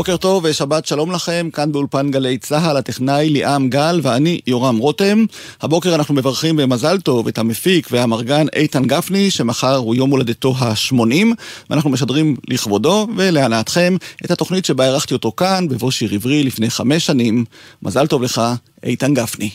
בוקר 0.00 0.16
טוב 0.16 0.44
ושבת 0.44 0.86
שלום 0.86 1.12
לכם, 1.12 1.48
כאן 1.52 1.72
באולפן 1.72 2.10
גלי 2.10 2.38
צה"ל, 2.38 2.76
הטכנאי 2.76 3.28
ליאם 3.28 3.68
גל 3.68 4.00
ואני 4.02 4.40
יורם 4.46 4.78
רותם. 4.78 5.24
הבוקר 5.60 5.94
אנחנו 5.94 6.14
מברכים 6.14 6.56
במזל 6.56 7.00
טוב 7.00 7.28
את 7.28 7.38
המפיק 7.38 7.88
והמרגן 7.90 8.46
איתן 8.56 8.84
גפני, 8.84 9.30
שמחר 9.30 9.76
הוא 9.76 9.94
יום 9.94 10.10
הולדתו 10.10 10.54
ה-80, 10.58 11.26
ואנחנו 11.70 11.90
משדרים 11.90 12.36
לכבודו 12.48 13.08
ולהנאתכם 13.16 13.96
את 14.24 14.30
התוכנית 14.30 14.64
שבה 14.64 14.84
אירחתי 14.84 15.14
אותו 15.14 15.32
כאן, 15.36 15.68
בבוא 15.68 15.90
שיר 15.90 16.14
עברי 16.14 16.42
לפני 16.42 16.70
חמש 16.70 17.06
שנים. 17.06 17.44
מזל 17.82 18.06
טוב 18.06 18.22
לך, 18.22 18.42
איתן 18.84 19.14
גפני. 19.14 19.50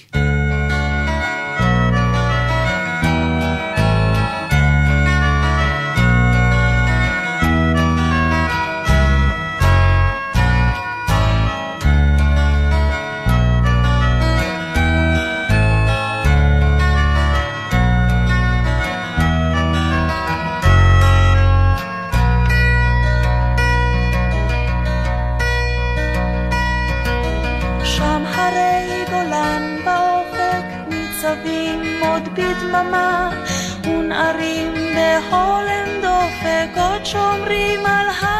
שומרים 37.15 37.85
על 37.85 38.07
הרמה 38.09 38.34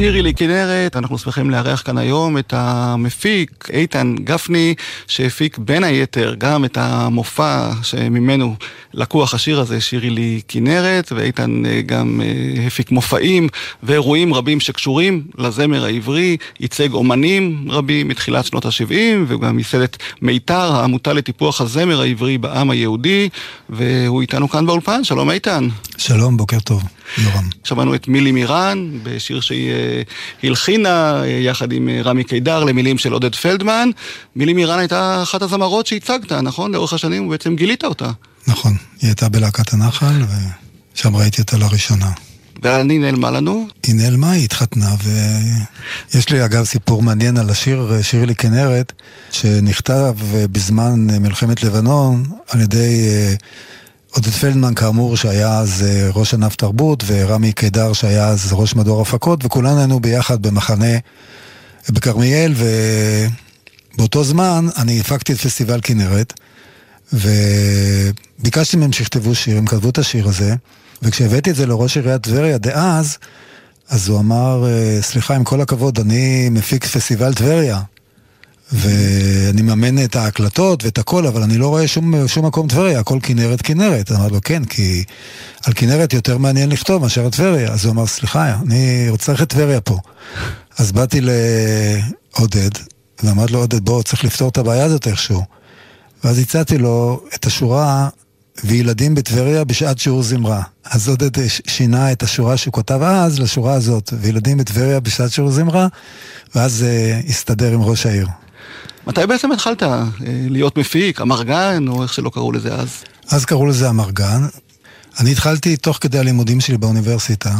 שירי 0.00 0.22
לי 0.22 0.34
כנרת, 0.34 0.96
אנחנו 0.96 1.18
שמחים 1.18 1.50
לארח 1.50 1.82
כאן 1.82 1.98
היום 1.98 2.38
את 2.38 2.54
המפיק 2.56 3.68
איתן 3.72 4.14
גפני, 4.24 4.74
שהפיק 5.06 5.58
בין 5.58 5.84
היתר 5.84 6.34
גם 6.38 6.64
את 6.64 6.78
המופע 6.80 7.70
שממנו 7.82 8.54
לקוח 8.94 9.34
השיר 9.34 9.60
הזה, 9.60 9.80
שירי 9.80 10.10
לי 10.10 10.40
כנרת, 10.48 11.12
ואיתן 11.12 11.66
אה, 11.66 11.80
גם 11.86 12.20
אה, 12.24 12.66
הפיק 12.66 12.90
מופעים 12.90 13.48
ואירועים 13.82 14.34
רבים 14.34 14.60
שקשורים 14.60 15.22
לזמר 15.38 15.84
העברי, 15.84 16.36
ייצג 16.60 16.92
אומנים 16.92 17.66
רבים 17.68 18.08
מתחילת 18.08 18.44
שנות 18.46 18.64
ה-70, 18.64 18.94
וגם 19.26 19.58
ייסד 19.58 19.80
את 19.80 19.96
מיתר, 20.22 20.72
העמותה 20.72 21.12
לטיפוח 21.12 21.60
הזמר 21.60 22.00
העברי 22.00 22.38
בעם 22.38 22.70
היהודי, 22.70 23.28
והוא 23.68 24.20
איתנו 24.20 24.48
כאן 24.48 24.66
באולפן, 24.66 25.04
שלום 25.04 25.30
איתן. 25.30 25.68
שלום, 25.96 26.36
בוקר 26.36 26.60
טוב, 26.60 26.82
יורם. 27.18 27.48
שמענו 27.64 27.94
את 27.94 28.08
מילי 28.08 28.32
מירן 28.32 28.90
בשיר 29.02 29.40
שהיא 29.40 29.70
אה, 29.70 30.02
הלחינה 30.42 31.22
אה, 31.22 31.28
יחד 31.28 31.72
עם 31.72 31.88
אה, 31.88 32.02
רמי 32.04 32.24
קידר 32.24 32.64
למילים 32.64 32.98
של 32.98 33.12
עודד 33.12 33.34
פלדמן. 33.34 33.90
מילי 34.36 34.52
מירן 34.52 34.78
הייתה 34.78 35.22
אחת 35.22 35.42
הזמרות 35.42 35.86
שהצגת, 35.86 36.32
נכון? 36.32 36.72
לאורך 36.72 36.92
השנים 36.92 37.26
ובעצם 37.26 37.56
גילית 37.56 37.84
אותה. 37.84 38.10
נכון, 38.46 38.72
היא 39.00 39.08
הייתה 39.08 39.28
בלהקת 39.28 39.72
הנחל, 39.72 40.22
ושם 40.94 41.16
ראיתי 41.16 41.40
אותה 41.42 41.56
לראשונה. 41.56 42.10
ואני 42.62 42.98
נעלמה 42.98 43.30
לנו. 43.30 43.66
היא 43.86 43.94
נעלמה, 43.94 44.30
היא 44.30 44.44
התחתנה, 44.44 44.94
ויש 46.14 46.28
לי 46.28 46.44
אגב 46.44 46.64
סיפור 46.64 47.02
מעניין 47.02 47.36
על 47.36 47.50
השיר, 47.50 47.92
שיר 48.02 48.24
לי 48.24 48.34
כנרת, 48.34 48.92
שנכתב 49.30 50.14
בזמן 50.52 51.06
מלחמת 51.20 51.62
לבנון 51.62 52.24
על 52.48 52.60
ידי 52.60 53.10
עודד 54.10 54.30
פלדמן 54.30 54.74
כאמור, 54.74 55.16
שהיה 55.16 55.58
אז 55.58 55.84
אה, 55.88 56.10
ראש 56.14 56.34
ענף 56.34 56.56
תרבות, 56.56 57.04
ורמי 57.06 57.52
קידר 57.52 57.92
שהיה 57.92 58.28
אז 58.28 58.52
ראש 58.52 58.74
מדור 58.74 59.02
הפקות, 59.02 59.44
וכולנו 59.44 59.78
היינו 59.78 60.00
ביחד 60.00 60.42
במחנה 60.42 60.98
בכרמיאל, 61.88 62.54
ובאותו 63.94 64.24
זמן 64.24 64.66
אני 64.76 65.00
הפקתי 65.00 65.32
את 65.32 65.38
פסטיבל 65.38 65.80
כנרת, 65.82 66.32
וביקשתי 67.12 68.76
מהם 68.76 68.92
שיכתבו 68.92 69.34
שיר, 69.34 69.58
הם 69.58 69.66
כתבו 69.66 69.90
את 69.90 69.98
השיר 69.98 70.28
הזה, 70.28 70.54
וכשהבאתי 71.02 71.50
את 71.50 71.56
זה 71.56 71.66
לראש 71.66 71.96
עיריית 71.96 72.22
טבריה 72.22 72.58
דאז, 72.58 73.18
אז 73.88 74.08
הוא 74.08 74.18
אמר, 74.18 74.66
אה, 74.68 75.02
סליחה, 75.02 75.34
עם 75.34 75.44
כל 75.44 75.60
הכבוד, 75.60 75.98
אני 75.98 76.48
מפיק 76.50 76.84
פסטיבל 76.84 77.34
טבריה, 77.34 77.80
ואני 78.72 79.62
מממן 79.62 80.04
את 80.04 80.16
ההקלטות 80.16 80.84
ואת 80.84 80.98
הכל, 80.98 81.26
אבל 81.26 81.42
אני 81.42 81.58
לא 81.58 81.68
רואה 81.68 81.88
שום, 81.88 82.28
שום 82.28 82.46
מקום 82.46 82.68
טבריה, 82.68 83.00
הכל 83.00 83.18
כנרת 83.22 83.62
כנרת. 83.62 84.12
אמר 84.12 84.28
לו, 84.28 84.40
כן, 84.44 84.64
כי 84.64 85.04
על 85.64 85.72
כנרת 85.76 86.12
יותר 86.12 86.38
מעניין 86.38 86.68
לכתוב 86.68 87.02
מאשר 87.02 87.24
על 87.24 87.30
טבריה. 87.30 87.72
אז 87.72 87.84
הוא 87.84 87.92
אמר, 87.92 88.06
סליחה, 88.06 88.56
אני 88.66 89.08
צריך 89.18 89.42
את 89.42 89.48
טבריה 89.48 89.80
פה. 89.80 89.98
אז 90.78 90.92
באתי 90.92 91.20
לעודד, 91.20 92.70
ואמרתי 93.22 93.52
לו, 93.52 93.58
עודד, 93.58 93.84
בוא, 93.84 94.02
צריך 94.02 94.24
לפתור 94.24 94.48
את 94.48 94.58
הבעיה 94.58 94.84
הזאת 94.84 95.06
איכשהו. 95.06 95.42
ואז 96.24 96.38
הצעתי 96.38 96.78
לו 96.78 97.22
את 97.34 97.46
השורה, 97.46 98.08
וילדים 98.64 99.14
בטבריה 99.14 99.64
בשעת 99.64 99.98
שיעור 99.98 100.22
זמרה. 100.22 100.62
אז 100.84 101.08
עודד 101.08 101.30
שינה 101.66 102.12
את 102.12 102.22
השורה 102.22 102.56
שהוא 102.56 102.74
כתב 102.74 103.02
אז 103.02 103.38
לשורה 103.38 103.74
הזאת, 103.74 104.12
וילדים 104.20 104.58
בטבריה 104.58 105.00
בשעת 105.00 105.32
שיעור 105.32 105.50
זמרה, 105.50 105.88
ואז 106.54 106.84
uh, 106.84 107.28
הסתדר 107.28 107.72
עם 107.72 107.82
ראש 107.82 108.06
העיר. 108.06 108.26
מתי 109.06 109.26
בעצם 109.26 109.52
התחלת 109.52 109.82
אה, 109.82 110.04
להיות 110.26 110.78
מפיק, 110.78 111.20
אמרגן, 111.20 111.88
או 111.88 112.02
איך 112.02 112.12
שלא 112.12 112.30
קראו 112.30 112.52
לזה 112.52 112.74
אז? 112.74 112.88
אז 113.30 113.44
קראו 113.44 113.66
לזה 113.66 113.90
אמרגן. 113.90 114.46
אני 115.20 115.32
התחלתי 115.32 115.76
תוך 115.76 115.98
כדי 116.00 116.18
הלימודים 116.18 116.60
שלי 116.60 116.78
באוניברסיטה, 116.78 117.54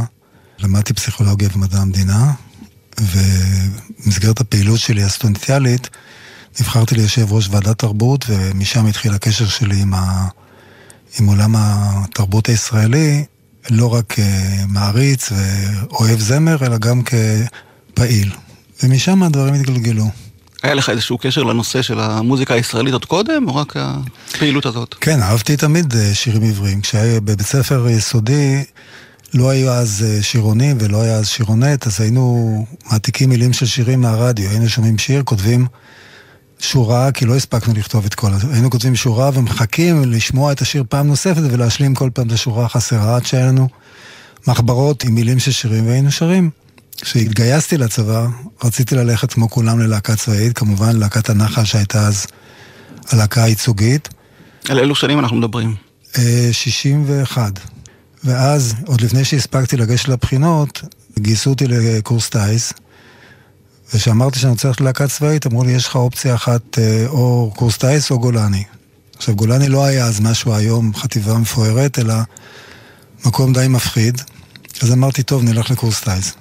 למדתי 0.58 0.94
פסיכולוגיה 0.94 1.48
ומדע 1.54 1.78
המדינה, 1.78 2.32
ובמסגרת 3.00 4.40
הפעילות 4.40 4.80
שלי 4.80 5.02
הסטודנטיאלית, 5.02 5.88
נבחרתי 6.60 6.94
ליושב 6.94 7.32
ראש 7.32 7.48
ועדת 7.50 7.78
תרבות, 7.78 8.24
ומשם 8.28 8.86
התחיל 8.86 9.12
הקשר 9.14 9.46
שלי 9.46 9.82
עם, 9.82 9.94
ה... 9.94 10.28
עם 11.20 11.26
עולם 11.26 11.54
התרבות 11.58 12.48
הישראלי, 12.48 13.24
לא 13.70 13.94
רק 13.94 14.14
כמעריץ 14.14 15.32
ואוהב 15.32 16.20
זמר, 16.20 16.66
אלא 16.66 16.78
גם 16.78 17.02
כפעיל. 17.02 18.32
ומשם 18.82 19.22
הדברים 19.22 19.54
התגלגלו. 19.54 20.06
היה 20.62 20.74
לך 20.74 20.90
איזשהו 20.90 21.18
קשר 21.18 21.42
לנושא 21.42 21.82
של 21.82 22.00
המוזיקה 22.00 22.54
הישראלית 22.54 22.92
עוד 22.92 23.04
קודם, 23.04 23.48
או 23.48 23.56
רק 23.56 23.74
הפעילות 23.76 24.66
הזאת? 24.66 24.94
כן, 25.00 25.22
אהבתי 25.22 25.56
תמיד 25.56 25.94
אה, 25.96 26.14
שירים 26.14 26.42
עבריים. 26.42 26.80
כשהיה 26.80 27.20
בבית 27.20 27.46
ספר 27.46 27.88
יסודי, 27.88 28.64
לא 29.34 29.50
היו 29.50 29.72
אז 29.72 30.04
אה, 30.08 30.22
שירונים 30.22 30.76
ולא 30.80 31.02
היה 31.02 31.16
אז 31.16 31.28
שירונט, 31.28 31.86
אז 31.86 32.00
היינו 32.00 32.66
מעתיקים 32.90 33.28
מילים 33.28 33.52
של 33.52 33.66
שירים 33.66 34.00
מהרדיו. 34.00 34.50
היינו 34.50 34.68
שומעים 34.68 34.98
שיר, 34.98 35.22
כותבים 35.22 35.66
שורה, 36.58 37.12
כי 37.12 37.26
לא 37.26 37.36
הספקנו 37.36 37.74
לכתוב 37.74 38.04
את 38.04 38.14
כל. 38.14 38.30
היינו 38.52 38.70
כותבים 38.70 38.96
שורה 38.96 39.30
ומחכים 39.34 40.12
לשמוע 40.12 40.52
את 40.52 40.60
השיר 40.60 40.84
פעם 40.88 41.06
נוספת 41.06 41.42
ולהשלים 41.50 41.94
כל 41.94 42.10
פעם 42.14 42.26
את 42.26 42.32
השורה 42.32 42.64
החסרה, 42.64 43.16
עד 43.16 43.26
שהיה 43.26 43.46
לנו 43.46 43.68
מחברות 44.46 45.04
עם 45.04 45.14
מילים 45.14 45.38
של 45.38 45.52
שירים 45.52 45.86
והיינו 45.86 46.10
שרים. 46.10 46.50
כשהתגייסתי 47.00 47.76
לצבא, 47.76 48.26
רציתי 48.64 48.94
ללכת 48.94 49.32
כמו 49.32 49.50
כולם 49.50 49.78
ללהקה 49.78 50.16
צבאית, 50.16 50.58
כמובן 50.58 50.96
להקת 50.96 51.30
הנחל 51.30 51.64
שהייתה 51.64 52.06
אז 52.06 52.26
הלהקה 53.08 53.42
הייצוגית. 53.42 54.08
על 54.68 54.78
אילו 54.78 54.94
שנים 54.94 55.18
אנחנו 55.18 55.36
מדברים? 55.36 55.74
61. 56.52 57.52
ואז, 58.24 58.74
עוד 58.86 59.00
לפני 59.00 59.24
שהספקתי 59.24 59.76
לגשת 59.76 60.08
לבחינות, 60.08 60.82
גייסו 61.18 61.50
אותי 61.50 61.66
לקורס 61.66 62.28
טיס, 62.28 62.72
וכשאמרתי 63.94 64.38
שאני 64.38 64.52
רוצה 64.52 64.68
ללכת 64.68 64.80
ללהקה 64.80 65.08
צבאית, 65.08 65.46
אמרו 65.46 65.64
לי, 65.64 65.72
יש 65.72 65.86
לך 65.86 65.96
אופציה 65.96 66.34
אחת, 66.34 66.78
או 67.06 67.52
קורס 67.56 67.76
טיס 67.78 68.10
או 68.10 68.18
גולני. 68.18 68.64
עכשיו, 69.16 69.36
גולני 69.36 69.68
לא 69.68 69.84
היה 69.84 70.04
אז 70.04 70.20
משהו 70.20 70.54
היום, 70.54 70.94
חטיבה 70.94 71.38
מפוארת, 71.38 71.98
אלא 71.98 72.14
מקום 73.24 73.52
די 73.52 73.68
מפחיד. 73.68 74.22
אז 74.82 74.92
אמרתי, 74.92 75.22
טוב, 75.22 75.42
נלך 75.42 75.70
לקורס 75.70 76.00
טיס. 76.00 76.32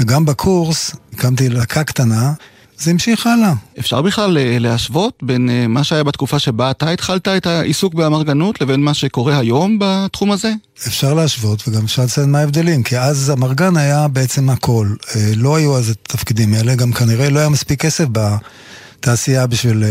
וגם 0.00 0.24
בקורס 0.24 0.96
הקמתי 1.12 1.48
להקה 1.48 1.84
קטנה, 1.84 2.32
זה 2.78 2.90
המשיך 2.90 3.26
הלאה. 3.26 3.52
אפשר 3.78 4.02
בכלל 4.02 4.38
להשוות 4.40 5.18
בין 5.22 5.50
מה 5.68 5.84
שהיה 5.84 6.04
בתקופה 6.04 6.38
שבה 6.38 6.70
אתה 6.70 6.90
התחלת 6.90 7.28
את 7.28 7.46
העיסוק 7.46 7.94
באמרגנות 7.94 8.60
לבין 8.60 8.80
מה 8.80 8.94
שקורה 8.94 9.38
היום 9.38 9.78
בתחום 9.80 10.30
הזה? 10.30 10.52
אפשר 10.86 11.14
להשוות 11.14 11.68
וגם 11.68 11.84
אפשר 11.84 12.02
לציין 12.02 12.32
מה 12.32 12.38
ההבדלים, 12.38 12.82
כי 12.82 12.98
אז 12.98 13.30
אמרגן 13.30 13.76
היה 13.76 14.08
בעצם 14.08 14.50
הכל. 14.50 14.88
לא 15.36 15.56
היו 15.56 15.76
אז 15.76 15.90
התפקידים 15.90 16.54
האלה, 16.54 16.74
גם 16.74 16.92
כנראה 16.92 17.30
לא 17.30 17.38
היה 17.38 17.48
מספיק 17.48 17.80
כסף 17.80 18.04
בתעשייה 18.12 19.46
בשביל 19.46 19.84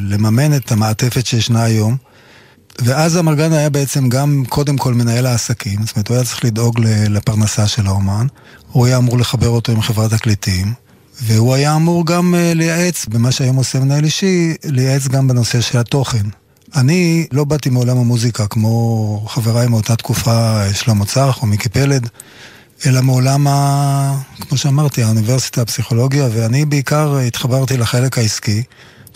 לממן 0.00 0.56
את 0.56 0.72
המעטפת 0.72 1.26
שישנה 1.26 1.62
היום. 1.62 1.96
ואז 2.84 3.18
אמרגן 3.18 3.52
היה 3.52 3.70
בעצם 3.70 4.08
גם 4.08 4.42
קודם 4.48 4.76
כל 4.76 4.94
מנהל 4.94 5.26
העסקים, 5.26 5.86
זאת 5.86 5.96
אומרת 5.96 6.08
הוא 6.08 6.14
היה 6.16 6.24
צריך 6.24 6.44
לדאוג 6.44 6.80
לפרנסה 7.08 7.66
של 7.66 7.86
האומן, 7.86 8.26
הוא 8.72 8.86
היה 8.86 8.96
אמור 8.96 9.18
לחבר 9.18 9.48
אותו 9.48 9.72
עם 9.72 9.82
חברת 9.82 10.10
תקליטים, 10.10 10.72
והוא 11.22 11.54
היה 11.54 11.76
אמור 11.76 12.06
גם 12.06 12.34
לייעץ, 12.54 13.06
במה 13.06 13.32
שהיום 13.32 13.56
עושה 13.56 13.80
מנהל 13.80 14.04
אישי, 14.04 14.54
לייעץ 14.64 15.08
גם 15.08 15.28
בנושא 15.28 15.60
של 15.60 15.78
התוכן. 15.78 16.26
אני 16.76 17.26
לא 17.32 17.44
באתי 17.44 17.70
מעולם 17.70 17.98
המוזיקה 17.98 18.46
כמו 18.46 19.24
חבריי 19.28 19.68
מאותה 19.68 19.96
תקופה, 19.96 20.62
שלמה 20.74 21.04
צח 21.04 21.38
או 21.42 21.46
מיקי 21.46 21.68
פלד, 21.68 22.08
אלא 22.86 23.00
מעולם, 23.00 23.46
ה... 23.46 24.20
כמו 24.40 24.58
שאמרתי, 24.58 25.02
האוניברסיטה, 25.02 25.62
הפסיכולוגיה, 25.62 26.28
ואני 26.32 26.64
בעיקר 26.64 27.18
התחברתי 27.18 27.76
לחלק 27.76 28.18
העסקי. 28.18 28.62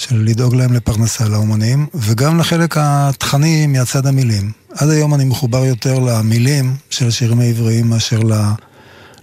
של 0.00 0.16
לדאוג 0.16 0.54
להם 0.54 0.72
לפרנסה 0.72 1.28
לאומנים, 1.28 1.86
וגם 1.94 2.40
לחלק 2.40 2.74
התכני 2.78 3.66
מהצד 3.66 4.06
המילים. 4.06 4.52
עד 4.74 4.88
היום 4.88 5.14
אני 5.14 5.24
מחובר 5.24 5.64
יותר 5.64 5.98
למילים 5.98 6.76
של 6.90 7.08
השירים 7.08 7.40
העבריים 7.40 7.90
מאשר 7.90 8.20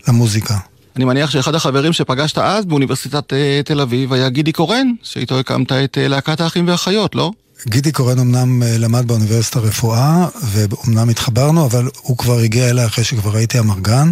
למוזיקה. 0.08 0.58
אני 0.96 1.06
מניח 1.06 1.30
שאחד 1.30 1.56
החברים 1.56 1.94
שפגשת 1.94 2.38
אז 2.38 2.66
באוניברסיטת 2.66 3.34
תל 3.66 3.82
אביב 3.82 4.14
היה 4.14 4.30
גידי 4.30 4.52
קורן, 4.52 4.88
שאיתו 5.04 5.40
הקמת 5.40 5.72
את 5.72 5.98
להקת 6.02 6.42
האחים 6.42 6.68
והאחיות, 6.68 7.16
לא? 7.16 7.32
גידי 7.68 7.92
קורן 7.92 8.20
אמנם 8.20 8.64
למד 8.66 9.08
באוניברסיטה 9.08 9.60
רפואה, 9.60 10.28
ואומנם 10.44 11.10
התחברנו, 11.10 11.66
אבל 11.66 11.90
הוא 12.02 12.18
כבר 12.18 12.38
הגיע 12.38 12.70
אליי 12.70 12.86
אחרי 12.86 13.04
שכבר 13.04 13.36
הייתי 13.36 13.60
אמרגן, 13.60 14.12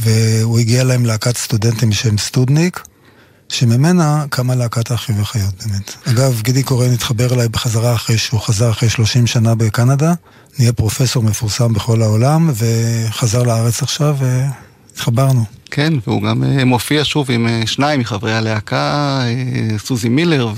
והוא 0.00 0.58
הגיע 0.58 0.80
אליי 0.80 0.96
עם 0.96 1.06
להקת 1.06 1.36
סטודנטים 1.36 1.90
בשם 1.90 2.18
סטודניק. 2.18 2.80
שממנה 3.48 4.24
קמה 4.30 4.54
להקת 4.54 4.90
האחים 4.90 5.18
והחיות 5.18 5.54
באמת. 5.66 5.94
אגב, 6.04 6.40
גידי 6.42 6.62
קורן 6.62 6.92
התחבר 6.92 7.34
אליי 7.34 7.48
בחזרה 7.48 7.94
אחרי 7.94 8.18
שהוא 8.18 8.40
חזר 8.40 8.70
אחרי 8.70 8.90
30 8.90 9.26
שנה 9.26 9.54
בקנדה, 9.54 10.12
נהיה 10.58 10.72
פרופסור 10.72 11.22
מפורסם 11.22 11.72
בכל 11.72 12.02
העולם, 12.02 12.50
וחזר 12.54 13.42
לארץ 13.42 13.82
עכשיו 13.82 14.16
והתחברנו. 14.18 15.44
כן, 15.70 15.92
והוא 16.06 16.22
גם 16.22 16.44
מופיע 16.66 17.04
שוב 17.04 17.30
עם 17.30 17.48
שניים 17.66 18.00
מחברי 18.00 18.32
הלהקה, 18.34 19.22
סוזי 19.78 20.08
מילר 20.08 20.52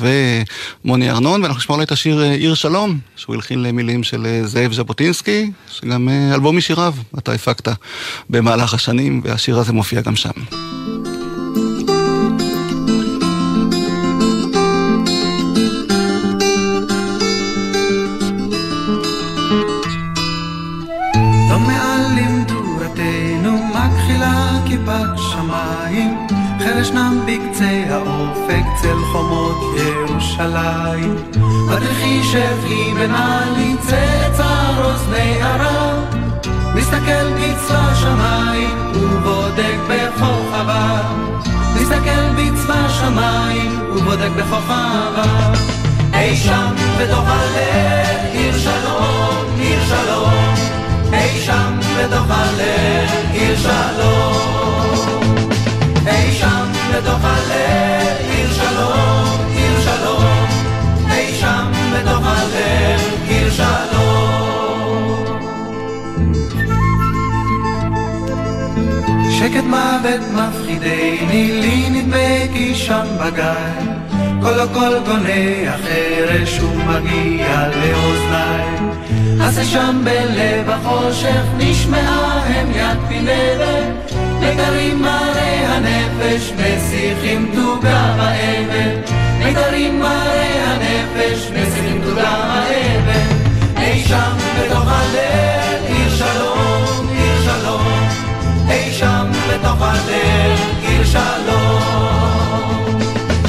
ומוני 0.85 1.11
ארנון, 1.11 1.43
ואנחנו 1.43 1.59
נשמור 1.59 1.79
לו 1.79 1.83
את 1.83 1.93
השיר 1.93 2.21
עיר 2.21 2.55
שלום, 2.55 2.99
שהוא 3.17 3.35
הלחין 3.35 3.63
למילים 3.63 4.03
של 4.03 4.43
זאב 4.45 4.73
ז'בוטינסקי, 4.73 5.51
שגם 5.71 6.09
אלבום 6.35 6.57
משיריו 6.57 6.95
אתה 7.19 7.33
הפקת 7.33 7.69
במהלך 8.31 8.75
השנים, 8.75 9.21
והשיר 9.25 9.59
הזה 9.59 9.73
מופיע 9.73 10.01
גם 10.01 10.17
שם. 10.17 10.31
ישנם 26.91 27.21
בקצה 27.27 27.85
האופק 27.91 28.65
צל 28.83 28.97
חומות 29.13 29.57
ירושלים. 29.77 31.17
בדרכי 31.69 32.23
שבי 32.23 32.95
בנעלי 32.95 33.77
צאצא 33.81 34.83
אוזני 34.85 35.43
ערב, 35.43 35.99
מסתכל 36.75 37.33
בצבא 37.37 37.95
שמיים 37.95 38.93
ובודק 38.95 39.77
בכוכבה. 39.89 41.01
מסתכל 41.75 42.25
בצבא 42.37 42.89
שמיים 42.89 43.81
ובודק 43.91 44.31
בכוכבה. 44.37 45.53
אי 46.15 46.37
שם 46.37 46.75
בתוך 47.01 47.25
הלב, 47.27 48.33
עיר 48.33 48.59
שלום, 48.59 49.45
עיר 49.59 49.81
שלום, 49.89 50.50
אי 51.13 51.41
שם 51.41 51.79
בתוך 51.99 52.27
הלב 52.31 53.11
עיר 53.33 53.57
שלום. 53.57 55.35
אי 56.07 56.33
שם 56.33 56.67
בתוך 56.95 57.21
הלב 57.23 58.17
עיר 58.31 58.53
שלום, 58.53 59.47
עיר 59.57 59.81
שלום. 59.81 60.47
אי 61.11 61.35
שם 61.41 61.73
בתוך 61.93 62.27
הלב 62.27 63.01
עיר 63.29 63.51
שלום. 63.51 64.31
שקט 69.31 69.65
מוות 69.65 70.21
מפחידני, 70.33 71.61
לי 71.61 71.91
נדמה 71.91 72.53
כי 72.53 72.75
שם 72.75 73.07
בגיא 73.21 74.01
כל 74.43 74.61
הקול 74.61 74.99
גונה 75.07 75.71
החרש 75.71 76.61
ומגיע 76.61 77.69
לאוזניי 77.69 78.67
אז 79.43 79.61
שם 79.65 80.01
בלב 80.05 80.71
החושך 80.71 81.45
נשמעה 81.57 82.45
יד 82.75 82.99
פינרת. 83.09 84.13
מיתרים 84.41 85.03
מראה 85.03 85.75
הנפש 85.75 86.53
מסיחים 86.53 87.51
תוגה 87.55 88.15
באבן 88.17 89.13
מיתרים 89.39 90.01
מראה 90.01 90.73
הנפש 90.73 91.51
מסיחים 91.51 92.03
תוגה 92.05 92.65
באבן 92.69 93.41
אי 93.77 94.03
שם 94.05 94.37
בתוך 94.61 94.85
הלב 94.87 95.85
עיר 95.87 96.17
שלום, 96.17 97.09
עיר 97.11 97.43
שלום. 97.45 98.09
אי 98.71 98.93
שם 98.93 99.27
בתוך 99.49 99.83
הלב 99.83 100.59
עיר 100.83 101.05
שלום. 101.05 102.99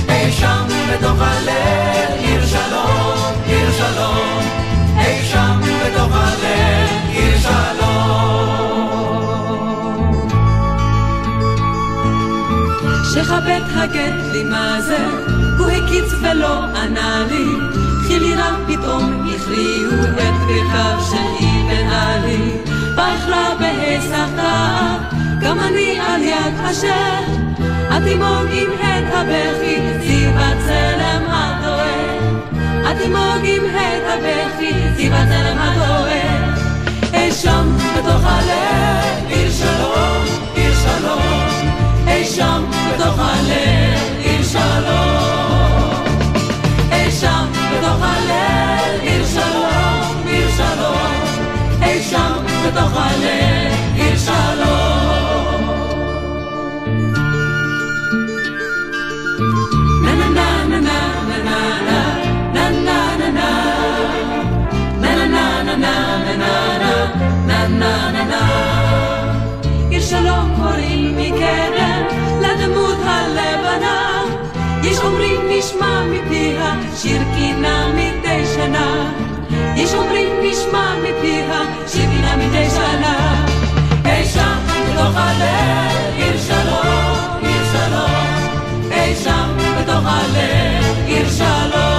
אי 0.10 0.32
שם 0.32 0.66
בתוך 0.94 1.22
הלב 1.22 2.10
עיר 2.20 2.46
שלום 2.46 3.41
שלום 7.78 8.52
שכבד 13.14 13.62
הגט 13.76 14.32
לי 14.32 14.44
מה 14.44 14.82
זה, 14.82 15.06
הוא 15.60 15.70
הקיץ 15.70 16.14
ולא 16.22 16.66
ענה 16.66 17.26
לי, 17.32 17.46
חילירם 18.08 18.56
פתאום 18.68 19.28
הכריעו 19.36 20.04
את 20.04 20.10
ברכיו 20.10 20.98
של 21.10 21.46
אבן 21.46 21.90
עלי. 21.90 22.58
בחרה 22.96 23.56
בהיסחתה, 23.60 24.98
גם 25.42 25.60
אני 25.60 26.00
על 26.00 26.22
יד 26.22 26.54
אשר, 26.72 27.22
התימוג 27.90 28.48
עם 28.52 28.70
הד 28.80 29.04
הבכי, 29.14 29.78
זיו 30.02 30.30
הצלם 30.30 31.24
הדואר. 31.28 32.42
התימוג 32.86 33.42
עם 33.44 33.64
הד 33.76 34.04
הבכי, 34.06 34.74
זיו 34.96 35.14
הצלם 35.14 35.58
הדואר. 35.60 36.01
Shalom 43.12 43.28
Aleichem. 43.28 43.71
מפיה 76.26 76.74
שיר 76.96 77.22
קינה 77.36 77.92
מדי 77.94 78.46
שנה. 78.56 79.12
יש 79.76 79.94
אומרים 79.94 80.28
נשמע 80.44 80.96
מפיה 81.04 81.62
שיר 81.88 82.10
קינה 82.10 82.36
מדי 82.38 82.70
שנה. 82.70 83.46
אי 84.06 84.26
שם 84.26 84.58
בתוך 84.68 85.16
הלב 85.16 86.16
עיר 86.16 86.38
שלום, 86.48 87.40
עיר 87.42 87.64
שלום. 87.72 88.92
אי 88.92 89.16
שם 89.16 89.58
בתוך 89.80 90.06
הלב 90.06 91.08
עיר 91.08 91.30
שלום 91.30 91.91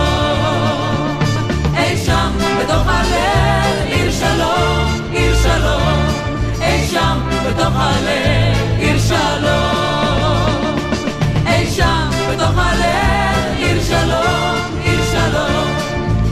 שלום, 13.93 14.81
עיר 14.85 15.01
שלום 15.13 15.69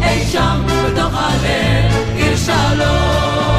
אי 0.02 0.24
שם 0.24 0.66
בתוך 0.66 1.14
הלב 1.14 2.16
עיר 2.16 2.36
שלום 2.36 3.49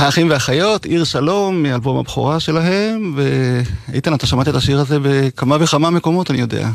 האחים 0.00 0.30
והאחיות, 0.30 0.84
עיר 0.84 1.04
שלום, 1.04 1.62
מאלבום 1.62 1.98
הבכורה 1.98 2.40
שלהם, 2.40 3.16
ואיתן, 3.88 4.14
אתה 4.14 4.26
שמעת 4.26 4.48
את 4.48 4.54
השיר 4.54 4.80
הזה 4.80 4.96
בכמה 5.02 5.56
וכמה 5.60 5.90
מקומות, 5.90 6.30
אני 6.30 6.40
יודע. 6.40 6.68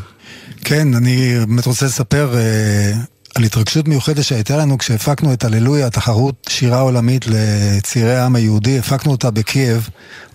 כן, 0.63 0.93
אני 0.93 1.35
באמת 1.47 1.65
רוצה 1.65 1.85
לספר 1.85 2.37
אה, 2.37 2.91
על 3.35 3.43
התרגשות 3.43 3.87
מיוחדת 3.87 4.23
שהייתה 4.23 4.57
לנו 4.57 4.77
כשהפקנו 4.77 5.33
את 5.33 5.43
הללויה, 5.43 5.89
תחרות 5.89 6.35
שירה 6.49 6.79
עולמית 6.79 7.25
לצעירי 7.27 8.15
העם 8.15 8.35
היהודי, 8.35 8.79
הפקנו 8.79 9.11
אותה 9.11 9.31
בקייב, 9.31 9.89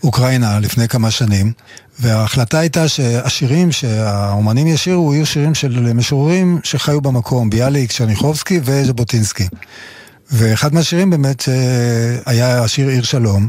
אוקראינה, 0.05 0.61
לפני 0.61 0.89
כמה 0.89 1.11
שנים, 1.11 1.53
וההחלטה 1.99 2.59
הייתה 2.59 2.89
שהשירים 2.89 3.73
שהאומנים 3.73 4.67
ישירו 4.67 5.15
יהיו 5.15 5.27
שירים 5.27 5.55
של 5.55 5.93
משוררים 5.93 6.59
שחיו 6.65 7.01
במקום, 7.01 7.51
ביאליק, 7.51 7.93
צ'רניחובסקי 7.93 8.61
וז'בוטינסקי. 8.65 9.47
ואחד 10.33 10.75
מהשירים 10.75 11.11
באמת 11.11 11.45
היה 12.27 12.63
השיר 12.63 12.89
עיר 12.89 13.03
שלום. 13.03 13.49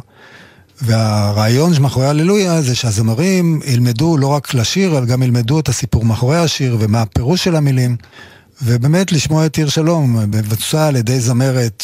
והרעיון 0.82 1.74
שמאחורי 1.74 2.08
הללויה 2.08 2.62
זה 2.62 2.76
שהזמרים 2.76 3.60
ילמדו 3.66 4.18
לא 4.18 4.28
רק 4.28 4.54
לשיר, 4.54 4.98
אלא 4.98 5.06
גם 5.06 5.24
ילמדו 5.24 5.60
את 5.60 5.70
הסיפור 5.70 6.06
מאחורי 6.06 6.38
השיר 6.38 6.78
ומה 6.80 7.02
הפירוש 7.02 7.44
של 7.44 7.56
המילים. 7.56 7.96
ובאמת 8.62 9.12
לשמוע 9.12 9.46
את 9.46 9.58
עיר 9.58 9.70
שלום, 9.70 10.20
מבצע 10.20 10.88
על 10.88 10.96
ידי 10.96 11.20
זמרת 11.20 11.84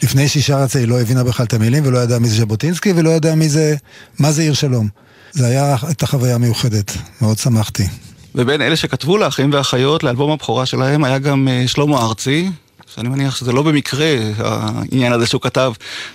שלפני 0.00 0.28
שהיא 0.28 0.42
שרה 0.42 0.64
את 0.64 0.70
זה 0.70 0.78
היא 0.78 0.88
לא 0.88 1.00
הבינה 1.00 1.24
בכלל 1.24 1.46
את 1.46 1.54
המילים 1.54 1.82
ולא 1.86 1.98
ידעה 1.98 2.18
מי 2.18 2.28
זה 2.28 2.36
ז'בוטינסקי 2.36 2.92
ולא 2.96 3.10
ידעה 3.10 3.34
מי 3.34 3.48
זה, 3.48 3.74
מה 4.18 4.32
זה 4.32 4.42
עיר 4.42 4.54
שלום. 4.54 4.88
זה 5.32 5.46
היה, 5.46 5.76
הייתה 5.82 6.06
חוויה 6.06 6.38
מיוחדת, 6.38 6.96
מאוד 7.20 7.38
שמחתי. 7.38 7.86
ובין 8.34 8.62
אלה 8.62 8.76
שכתבו 8.76 9.18
לאחים 9.18 9.52
והאחיות 9.52 10.02
לאלבום 10.02 10.30
הבכורה 10.30 10.66
שלהם 10.66 11.04
היה 11.04 11.18
גם 11.18 11.48
אה, 11.48 11.68
שלמה 11.68 11.98
ארצי, 11.98 12.50
שאני 12.94 13.08
מניח 13.08 13.36
שזה 13.36 13.52
לא 13.52 13.62
במקרה 13.62 14.06
העניין 14.38 15.12
הזה 15.12 15.26
שהוא 15.26 15.40
כתב 15.40 15.72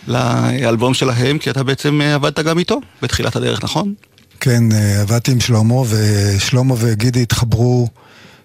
לאלבום 0.08 0.94
שלהם, 0.94 1.38
כי 1.38 1.50
אתה 1.50 1.64
בעצם 1.64 2.02
אה, 2.02 2.14
עבדת 2.14 2.40
גם 2.40 2.60
איתו 2.60 2.82
בתחילת 3.02 3.36
הדרך, 3.36 3.64
נכון? 3.64 3.94
כן, 4.40 4.72
אה, 4.72 5.02
עבדתי 5.02 5.32
עם 5.32 5.40
שלמה, 5.40 5.76
ושלמה 5.90 6.76
וגידי 6.78 7.22
התחברו 7.22 7.88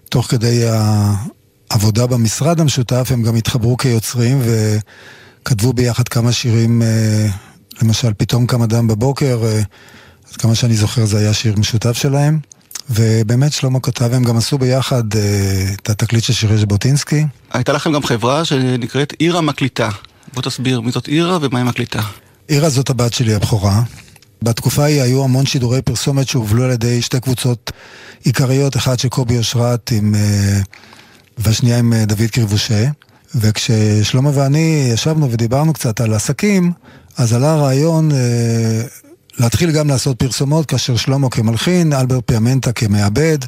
תוך 0.09 0.27
כדי 0.27 0.65
העבודה 1.71 2.07
במשרד 2.07 2.61
המשותף, 2.61 3.09
הם 3.11 3.23
גם 3.23 3.37
התחברו 3.37 3.77
כיוצרים 3.77 4.43
וכתבו 4.45 5.73
ביחד 5.73 6.09
כמה 6.09 6.33
שירים, 6.33 6.83
אה, 6.83 7.27
למשל 7.83 8.13
פתאום 8.17 8.47
קם 8.47 8.63
אדם 8.63 8.87
בבוקר, 8.87 9.43
עד 10.31 10.37
כמה 10.37 10.55
שאני 10.55 10.75
זוכר 10.75 11.05
זה 11.05 11.19
היה 11.19 11.33
שיר 11.35 11.55
משותף 11.57 11.93
שלהם. 11.93 12.39
ובאמת 12.91 13.53
שלמה 13.53 13.81
כתב, 13.81 14.13
הם 14.13 14.25
גם 14.25 14.37
עשו 14.37 14.59
ביחד 14.59 15.15
אה, 15.15 15.21
את 15.83 15.91
התקליט 15.91 16.25
של 16.25 16.33
שירי 16.33 16.59
ז'בוטינסקי. 16.59 17.25
הייתה 17.53 17.73
לכם 17.73 17.93
גם 17.93 18.03
חברה 18.03 18.45
שנקראת 18.45 19.13
עירה 19.19 19.41
מקליטה. 19.41 19.89
בוא 20.35 20.43
תסביר 20.43 20.81
מי 20.81 20.91
זאת 20.91 21.07
עירה 21.07 21.39
ומה 21.41 21.59
היא 21.59 21.67
מקליטה. 21.67 22.01
עירה 22.49 22.69
זאת 22.69 22.91
הבת 22.91 23.15
שלי 23.15 23.35
הבכורה. 23.35 23.83
בתקופה 24.43 24.83
ההיא 24.83 25.03
היו 25.03 25.25
המון 25.25 25.47
שידורי 25.47 25.83
פרסומת 25.83 26.29
שהובלו 26.29 26.65
על 26.65 26.71
ידי 26.71 27.03
שתי 27.03 27.21
קבוצות 27.21 27.71
עיקריות, 28.25 28.77
אחת 28.77 28.99
של 28.99 29.09
קובי 29.09 29.39
אושרת 29.39 29.91
עם, 29.93 30.15
אה, 30.15 30.61
והשנייה 31.39 31.79
עם 31.79 31.93
אה, 31.93 32.05
דוד 32.05 32.31
קריבושה. 32.33 32.89
וכששלמה 33.35 34.31
ואני 34.35 34.91
ישבנו 34.93 35.33
ודיברנו 35.33 35.73
קצת 35.73 36.01
על 36.01 36.15
עסקים, 36.15 36.73
אז 37.17 37.33
עלה 37.33 37.53
הרעיון 37.53 38.13
אה, 38.13 38.83
להתחיל 39.39 39.71
גם 39.71 39.89
לעשות 39.89 40.19
פרסומות, 40.19 40.67
כאשר 40.67 40.97
שלמה 40.97 41.31
כמלחין, 41.31 41.93
אלבר 41.93 42.19
פיאמנטה 42.27 42.73
כמעבד, 42.73 43.39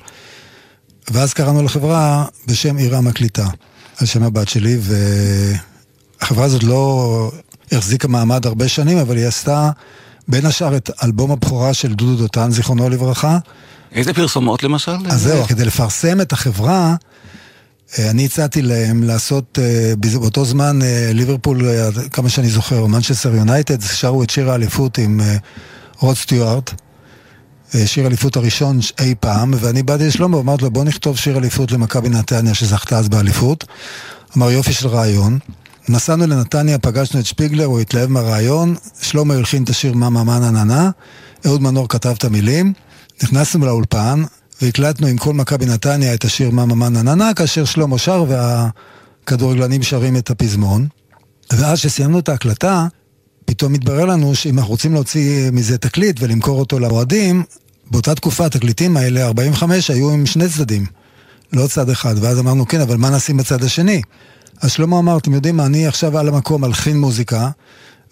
ואז 1.11 1.35
קראנו 1.35 1.62
לחברה 1.62 2.25
בשם 2.47 2.76
עירה 2.76 3.00
מקליטה, 3.00 3.47
על 4.00 4.07
שם 4.07 4.23
הבת 4.23 4.49
שלי, 4.49 4.78
החברה 6.21 6.45
הזאת 6.45 6.62
לא 6.62 7.31
החזיקה 7.73 8.09
מעמד 8.09 8.47
הרבה 8.47 8.69
שנים, 8.69 8.99
אבל 8.99 9.16
היא 9.16 9.26
עשתה 9.26 9.71
בין 10.28 10.47
השאר 10.47 10.76
את 10.76 10.90
אלבום 11.05 11.31
הבכורה 11.31 11.75
של 11.75 11.95
דודו 11.95 12.16
דותן, 12.16 12.50
זיכרונו 12.50 12.88
לברכה. 12.88 13.38
איזה 13.93 14.14
פרסומות 14.14 14.62
למשל? 14.62 14.97
אז 15.11 15.23
זהו, 15.23 15.45
כדי 15.45 15.64
לפרסם 15.64 16.21
את 16.21 16.33
החברה, 16.33 16.95
אני 17.99 18.25
הצעתי 18.25 18.62
להם 18.62 19.02
לעשות, 19.02 19.59
אה, 19.62 19.93
באותו 19.97 20.45
זמן 20.45 20.83
אה, 20.83 21.11
ליברפול, 21.14 21.69
אה, 21.69 21.88
כמה 22.12 22.28
שאני 22.28 22.49
זוכר, 22.49 22.78
או 22.78 22.88
מנצ'סטר 22.88 23.35
יונייטד, 23.35 23.81
שרו 23.83 24.23
את 24.23 24.31
שיר 24.31 24.50
האליפות 24.50 24.99
עם 24.99 25.21
אה, 25.21 25.37
רוד 25.99 26.16
סטיוארט, 26.16 26.71
אה, 27.75 27.87
שיר 27.87 28.05
האליפות 28.05 28.37
הראשון 28.37 28.78
אי 29.00 29.14
פעם, 29.21 29.55
ואני 29.57 29.83
באתי 29.83 30.07
לשלמה 30.07 30.37
ואמרתי 30.37 30.64
לו 30.64 30.71
בוא 30.71 30.85
נכתוב 30.85 31.16
שיר 31.16 31.38
אליפות 31.38 31.73
למכבי 31.73 32.09
נתניה 32.09 32.55
שזכתה 32.55 32.99
אז 32.99 33.09
באליפות. 33.09 33.64
אמר 34.37 34.50
יופי 34.50 34.73
של 34.73 34.88
רעיון. 34.88 35.38
נסענו 35.88 36.26
לנתניה, 36.26 36.78
פגשנו 36.78 37.21
את 37.21 37.26
שפיגלר, 37.26 37.64
הוא 37.64 37.81
התלהב 37.81 38.11
מהרעיון, 38.11 38.75
שלמה 39.02 39.35
הלחין 39.35 39.64
את 39.64 39.69
השיר 39.69 39.95
מה 39.95 40.11
מה 40.11 40.25
מה 40.25 40.38
נה 40.38 40.50
נה 40.50 40.64
נה, 40.64 40.90
אהוד 41.47 41.62
מנור 41.62 41.88
כתב 41.88 42.14
את 42.19 42.25
המילים, 42.25 42.73
נכנסנו 43.23 43.66
לאולפן 43.66 44.23
והקלטנו 44.63 45.07
עם 45.07 45.17
כל 45.17 45.35
מכבי 45.35 45.67
נתניה 45.67 46.15
את 46.15 46.25
השיר 46.25 46.51
מה 46.51 46.67
מה 46.67 46.75
מה 46.75 46.89
נה 46.89 47.03
נה 47.03 47.15
נה, 47.15 47.35
כאשר 47.35 47.65
שלמה 47.65 47.99
שר 47.99 48.25
והכדורגלנים 48.29 49.83
שרים 49.83 50.17
את 50.17 50.31
הפזמון. 50.31 50.87
ואז 51.53 51.79
כשסיימנו 51.79 52.19
את 52.19 52.29
ההקלטה, 52.29 52.87
פתאום 53.45 53.75
התברר 53.75 54.05
לנו 54.05 54.35
שאם 54.35 54.59
אנחנו 54.59 54.71
רוצים 54.71 54.95
להוציא 54.95 55.51
מזה 55.51 55.79
תקליט 55.79 56.17
ולמכור 56.21 56.59
אותו 56.59 56.79
לאוהדים, 56.79 57.43
באותה 57.91 58.15
תקופה 58.15 58.47
התקליטים 58.47 58.97
האלה, 58.97 59.27
45, 59.27 59.91
היו 59.91 60.11
עם 60.11 60.27
שני 60.27 60.49
צדדים, 60.49 60.87
לא 61.53 61.67
צד 61.67 61.91
אחד. 61.91 62.15
ואז 62.21 62.39
אמרנו, 62.39 62.69
כן, 62.69 62.81
אבל 62.81 62.97
מה 62.97 63.11
נשים 63.11 63.37
בצד 63.37 63.65
השני? 63.65 64.03
אז 64.61 64.73
שלמה 64.73 64.99
אמר, 64.99 65.19
אתם 65.19 65.35
יודעים 65.35 65.57
מה, 65.57 65.67
אני 65.67 65.87
עכשיו 65.87 66.19
על 66.19 66.29
המקום 66.29 66.65
אלחין 66.65 66.99
מוזיקה, 66.99 67.51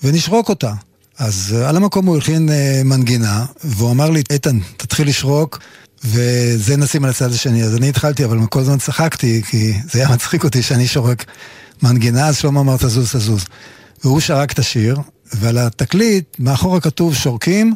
ונשרוק 0.02 0.48
אותה. 0.48 0.72
אז 1.18 1.56
אה, 1.56 1.68
על 1.68 1.76
המקום 1.76 2.06
הוא 2.06 2.14
הלחין 2.14 2.48
אה, 2.48 2.82
מנגינה, 2.84 3.44
והוא 3.64 3.90
אמר 3.90 4.10
לי, 4.10 4.22
איתן, 4.30 4.58
תתחיל 4.76 5.08
לשרוק, 5.08 5.58
וזה 6.04 6.76
נשים 6.76 7.04
על 7.04 7.10
הצד 7.10 7.32
השני. 7.32 7.64
אז 7.64 7.76
אני 7.76 7.88
התחלתי, 7.88 8.24
אבל 8.24 8.38
כל 8.50 8.60
הזמן 8.60 8.78
צחקתי, 8.78 9.42
כי 9.50 9.72
זה 9.90 9.98
היה 9.98 10.08
מצחיק 10.08 10.44
אותי 10.44 10.62
שאני 10.62 10.86
שורק 10.86 11.24
מנגינה, 11.82 12.26
אז 12.26 12.36
שלמה 12.36 12.60
אמר, 12.60 12.76
תזוז, 12.76 13.12
תזוז. 13.16 13.44
והוא 14.04 14.20
שרק 14.20 14.52
את 14.52 14.58
השיר, 14.58 14.96
ועל 15.32 15.58
התקליט, 15.58 16.24
מאחורה 16.38 16.80
כתוב 16.80 17.14
שורקים, 17.14 17.74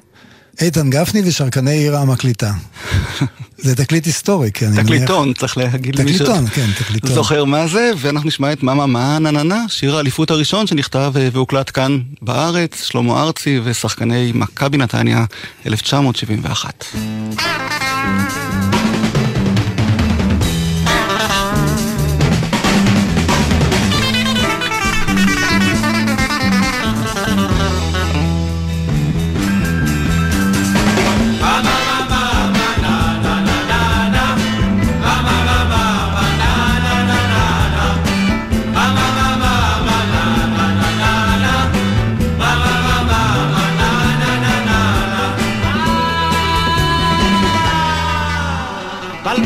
איתן 0.61 0.91
גפני 0.91 1.23
ושרקני 1.25 1.71
עיר 1.71 1.97
המקליטה. 1.97 2.53
זה 3.65 3.77
תקליט 3.77 4.07
היסטורי, 4.07 4.51
כי 4.53 4.67
אני 4.67 4.73
מניח... 4.73 4.87
תקליטון, 4.87 5.33
צריך 5.33 5.59
להגיד 5.59 5.97
למי 5.97 6.13
ש- 6.13 6.17
תקליטון, 6.17 6.47
כן, 6.47 6.67
תקליטון. 6.79 7.15
זוכר 7.15 7.45
מה 7.45 7.69
זה, 7.69 7.91
ואנחנו 7.99 8.29
נשמע 8.29 8.53
את 8.53 8.63
מאמה 8.63 8.87
מה 8.87 9.19
נה 9.19 9.31
נה 9.31 9.43
נה, 9.43 9.65
שיר 9.69 9.97
האליפות 9.97 10.31
הראשון 10.31 10.67
שנכתב 10.67 11.13
אה, 11.17 11.29
והוקלט 11.33 11.71
כאן 11.75 11.99
בארץ, 12.23 12.85
שלמה 12.85 13.23
ארצי 13.23 13.61
ושחקני 13.65 14.33
מכבי 14.35 14.77
נתניה 14.77 15.25
1971. 15.67 16.85
time. 18.09 18.48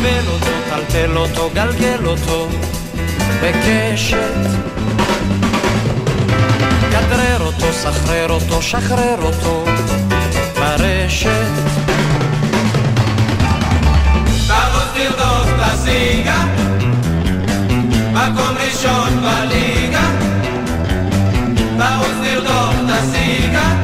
בלבל 0.02 0.28
אותו, 0.28 0.50
טלטל 0.71 1.16
אותו, 1.16 1.50
גלגל 1.54 2.06
אותו 2.06 2.49
בקשת. 3.42 4.46
כדרר 6.90 7.40
אותו, 7.40 7.72
סחרר 7.72 8.31
אותו, 8.31 8.62
שחרר 8.62 9.16
אותו 9.22 9.64
ברשת. 10.55 11.53
תרוץ 14.46 14.88
תרדוף 14.94 15.48
את 15.55 15.61
הסיגה, 15.61 16.44
מקום 18.12 18.57
ראשון 18.66 19.22
בליגה. 19.22 20.11
תרוץ 21.79 22.16
תרדוף 22.22 22.74
את 22.85 22.90
הסיגה, 22.90 23.74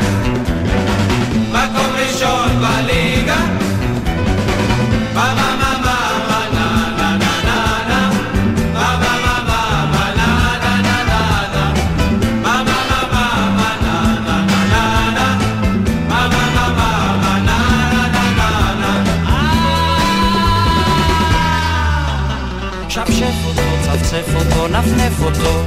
אותו, 24.88 24.96
נפנף 24.96 25.22
אותו 25.22 25.64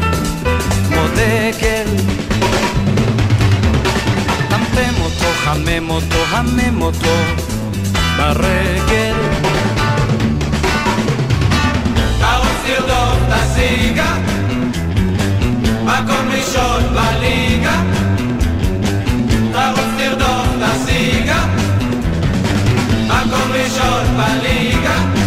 כמו 0.88 1.02
דגל. 1.16 1.86
טמטם 4.50 4.94
אותו, 5.02 5.26
חמם 5.44 5.90
אותו, 5.90 6.18
המם 6.32 6.82
אותו 6.82 7.16
ברגל. 8.18 9.16
תרוץ 12.20 12.58
תרדוף 12.66 13.18
את 13.28 13.34
הסיגה, 13.34 14.14
מקום 15.84 16.30
ראשון 16.32 16.84
בליגה. 16.94 17.82
תרוץ 19.52 19.90
תרדוף 19.98 20.48
את 20.58 20.62
הסיגה, 20.62 21.44
מקום 23.08 23.52
ראשון 23.52 24.18
בליגה. 24.18 25.21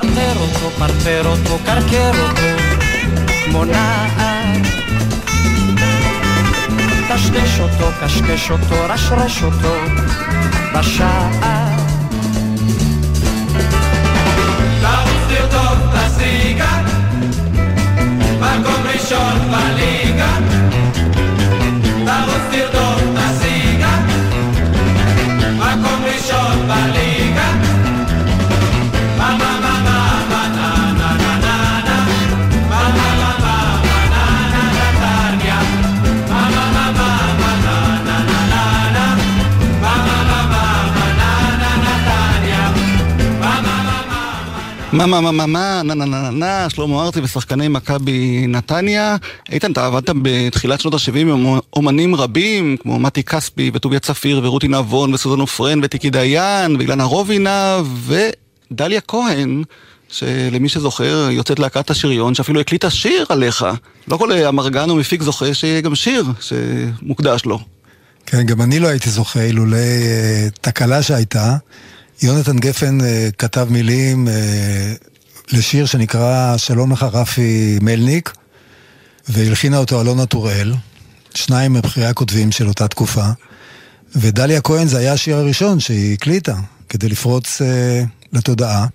טרטר 0.00 0.32
אותו, 0.40 0.70
פרפר 0.78 1.22
אותו, 1.24 1.58
קרקר 1.66 2.10
אותו 2.22 2.62
כמו 3.44 3.64
נער. 3.64 4.56
טשטש 7.08 7.60
אותו, 7.60 7.90
קשקש 8.02 8.50
אותו, 8.50 8.74
רשרש 8.88 9.42
אותו 9.42 9.74
בשער. 10.74 11.30
תרוץ 14.80 15.22
תרדוף 15.28 15.78
את 15.88 15.94
הסיגה, 15.94 16.82
מקום 18.40 18.82
ראשון 18.94 19.38
בליגה. 19.50 20.36
תרוץ 22.04 22.42
תרדוף 22.50 23.02
את 23.02 23.18
הסיגה, 23.18 23.98
מקום 25.58 26.04
ראשון 26.04 26.68
בליגה. 26.68 27.25
מה 45.06 45.20
מה 45.20 45.32
מה 45.32 45.46
מה 45.46 45.82
נה 45.82 45.94
נה 45.94 46.04
נה 46.04 46.20
נה 46.20 46.30
נה 46.30 46.70
שלמה 46.70 47.02
ארצי 47.02 47.20
ושחקני 47.20 47.68
מכבי 47.68 48.46
נתניה. 48.48 49.16
איתן, 49.52 49.72
אתה 49.72 49.86
עבדת 49.86 50.10
בתחילת 50.22 50.80
שנות 50.80 50.94
ה-70 50.94 51.18
עם 51.18 51.58
אומנים 51.72 52.14
רבים, 52.14 52.76
כמו 52.76 52.98
מתי 52.98 53.22
כספי 53.22 53.70
וטוביה 53.74 54.00
צפיר 54.00 54.40
ורותי 54.44 54.68
נבון 54.68 55.14
וסוזן 55.14 55.40
עופרן 55.40 55.80
וטיקי 55.82 56.10
דיין 56.10 56.76
ואילנה 56.76 57.04
רובינה 57.04 57.80
ודליה 58.70 59.00
כהן 59.00 59.62
שלמי 60.08 60.68
שזוכר, 60.68 61.28
יוצאת 61.30 61.58
להקת 61.58 61.90
השריון, 61.90 62.34
שאפילו 62.34 62.60
הקליטה 62.60 62.90
שיר 62.90 63.26
עליך. 63.28 63.66
לא 64.08 64.16
כל 64.16 64.32
אמרגן 64.32 64.90
או 64.90 64.96
מפיק 64.96 65.22
זוכה 65.22 65.54
שיהיה 65.54 65.80
גם 65.80 65.94
שיר 65.94 66.24
שמוקדש 66.40 67.44
לו. 67.44 67.58
כן, 68.26 68.42
גם 68.42 68.62
אני 68.62 68.78
לא 68.78 68.88
הייתי 68.88 69.10
זוכה 69.10 69.40
אילולא 69.40 69.76
אה, 69.76 70.48
תקלה 70.60 71.02
שהייתה. 71.02 71.56
יונתן 72.22 72.58
גפן 72.58 73.00
אה, 73.00 73.28
כתב 73.38 73.66
מילים 73.70 74.28
אה, 74.28 74.92
לשיר 75.52 75.86
שנקרא 75.86 76.56
שלום 76.56 76.92
לך 76.92 77.02
רפי 77.02 77.78
מלניק, 77.82 78.32
והלחינה 79.28 79.78
אותו 79.78 80.00
אלונה 80.00 80.26
טוראל, 80.26 80.74
שניים 81.34 81.72
מבכירי 81.72 82.06
הכותבים 82.06 82.52
של 82.52 82.68
אותה 82.68 82.88
תקופה. 82.88 83.26
ודליה 84.16 84.60
כהן 84.60 84.86
זה 84.86 84.98
היה 84.98 85.12
השיר 85.12 85.36
הראשון 85.36 85.80
שהיא 85.80 86.14
הקליטה, 86.14 86.56
כדי 86.88 87.08
לפרוץ 87.08 87.62
אה, 87.62 88.02
לתודעה. 88.32 88.86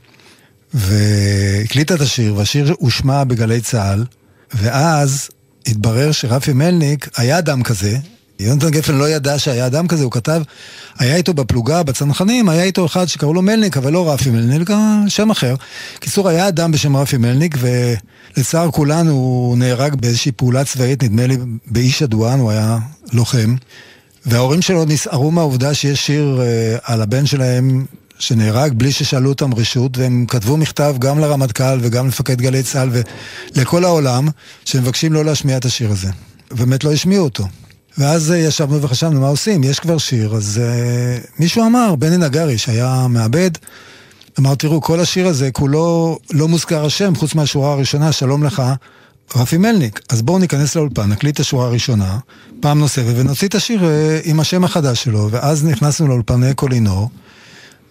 והקליטה 0.73 1.95
את 1.95 2.01
השיר, 2.01 2.35
והשיר 2.35 2.75
הושמע 2.79 3.23
בגלי 3.23 3.61
צה"ל, 3.61 4.05
ואז 4.53 5.29
התברר 5.67 6.11
שרפי 6.11 6.53
מלניק 6.53 7.09
היה 7.17 7.39
אדם 7.39 7.63
כזה, 7.63 7.97
יונתן 8.41 8.69
גפן 8.69 8.95
לא 8.95 9.09
ידע 9.09 9.39
שהיה 9.39 9.67
אדם 9.67 9.87
כזה, 9.87 10.03
הוא 10.03 10.11
כתב, 10.11 10.41
היה 10.99 11.15
איתו 11.15 11.33
בפלוגה, 11.33 11.83
בצנחנים, 11.83 12.49
היה 12.49 12.63
איתו 12.63 12.85
אחד 12.85 13.05
שקראו 13.05 13.33
לו 13.33 13.41
מלניק, 13.41 13.77
אבל 13.77 13.93
לא 13.93 14.13
רפי 14.13 14.29
מלניק, 14.29 14.69
שם 15.07 15.31
אחר. 15.31 15.55
קיצור, 15.99 16.29
היה 16.29 16.47
אדם 16.47 16.71
בשם 16.71 16.97
רפי 16.97 17.17
מלניק, 17.17 17.57
ולצער 17.59 18.71
כולנו 18.71 19.11
הוא 19.11 19.57
נהרג 19.57 19.95
באיזושהי 19.95 20.31
פעולה 20.31 20.63
צבאית, 20.63 21.03
נדמה 21.03 21.27
לי 21.27 21.37
באיש 21.67 22.03
אדואן, 22.03 22.39
הוא 22.39 22.51
היה 22.51 22.77
לוחם. 23.13 23.55
וההורים 24.25 24.61
שלו 24.61 24.85
נסערו 24.85 25.31
מהעובדה 25.31 25.73
שיש 25.73 26.05
שיר 26.05 26.41
אה, 26.41 26.77
על 26.83 27.01
הבן 27.01 27.25
שלהם 27.25 27.85
שנהרג 28.19 28.73
בלי 28.73 28.91
ששאלו 28.91 29.29
אותם 29.29 29.53
רשות, 29.53 29.97
והם 29.97 30.25
כתבו 30.27 30.57
מכתב 30.57 30.95
גם 30.99 31.19
לרמטכ"ל 31.19 31.79
וגם 31.81 32.05
למפקד 32.05 32.41
גלי 32.41 32.63
צה"ל 32.63 32.89
ולכל 33.55 33.85
העולם, 33.85 34.27
שמבקשים 34.65 35.13
לא 35.13 35.25
להשמיע 35.25 35.57
את 35.57 35.65
השיר 35.65 35.91
הזה. 35.91 36.09
באמת 36.51 36.83
לא 36.83 36.93
השמיעו 36.93 37.23
אותו. 37.23 37.47
ואז 37.97 38.31
אה, 38.31 38.37
ישבנו 38.37 38.81
וחשבנו 38.81 39.21
מה 39.21 39.27
עושים, 39.27 39.63
יש 39.63 39.79
כבר 39.79 39.97
שיר, 39.97 40.35
אז 40.35 40.61
uh, 40.63 41.27
מישהו 41.39 41.65
אמר, 41.65 41.95
בני 41.95 42.17
נגרי 42.17 42.57
שהיה 42.57 43.07
מעבד, 43.09 43.51
אמר 44.39 44.55
תראו, 44.55 44.81
כל 44.81 44.99
השיר 44.99 45.27
הזה 45.27 45.51
כולו 45.51 46.19
לא 46.31 46.47
מוזכר 46.47 46.85
השם, 46.85 47.15
חוץ 47.15 47.35
מהשורה 47.35 47.73
הראשונה, 47.73 48.11
שלום 48.11 48.43
לך, 48.43 48.63
רפי 49.35 49.57
מלניק. 49.57 50.01
אז 50.09 50.21
בואו 50.21 50.39
ניכנס 50.39 50.75
לאולפן, 50.75 51.09
נקליט 51.09 51.35
את 51.35 51.39
השורה 51.39 51.65
הראשונה, 51.65 52.19
פעם 52.59 52.79
נוספת, 52.79 53.13
ונוציא 53.15 53.47
את 53.47 53.55
השיר 53.55 53.79
uh, 53.79 53.83
עם 54.23 54.39
השם 54.39 54.63
החדש 54.63 55.03
שלו, 55.03 55.27
ואז 55.31 55.65
נכנסנו 55.65 56.07
לאולפני 56.07 56.53
קולינור. 56.53 57.09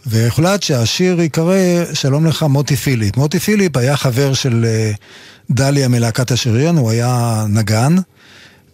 והוחלט 0.06 0.62
שהשיר 0.62 1.20
ייקרא 1.20 1.54
שלום 1.94 2.26
לך 2.26 2.42
מוטי 2.42 2.76
פיליפ. 2.76 3.16
מוטי 3.16 3.38
פיליפ 3.38 3.76
היה 3.76 3.96
חבר 3.96 4.34
של 4.34 4.64
אה, 4.68 4.92
דליה 5.50 5.88
מלהקת 5.88 6.30
השריון, 6.30 6.76
הוא 6.76 6.90
היה 6.90 7.44
נגן, 7.48 7.96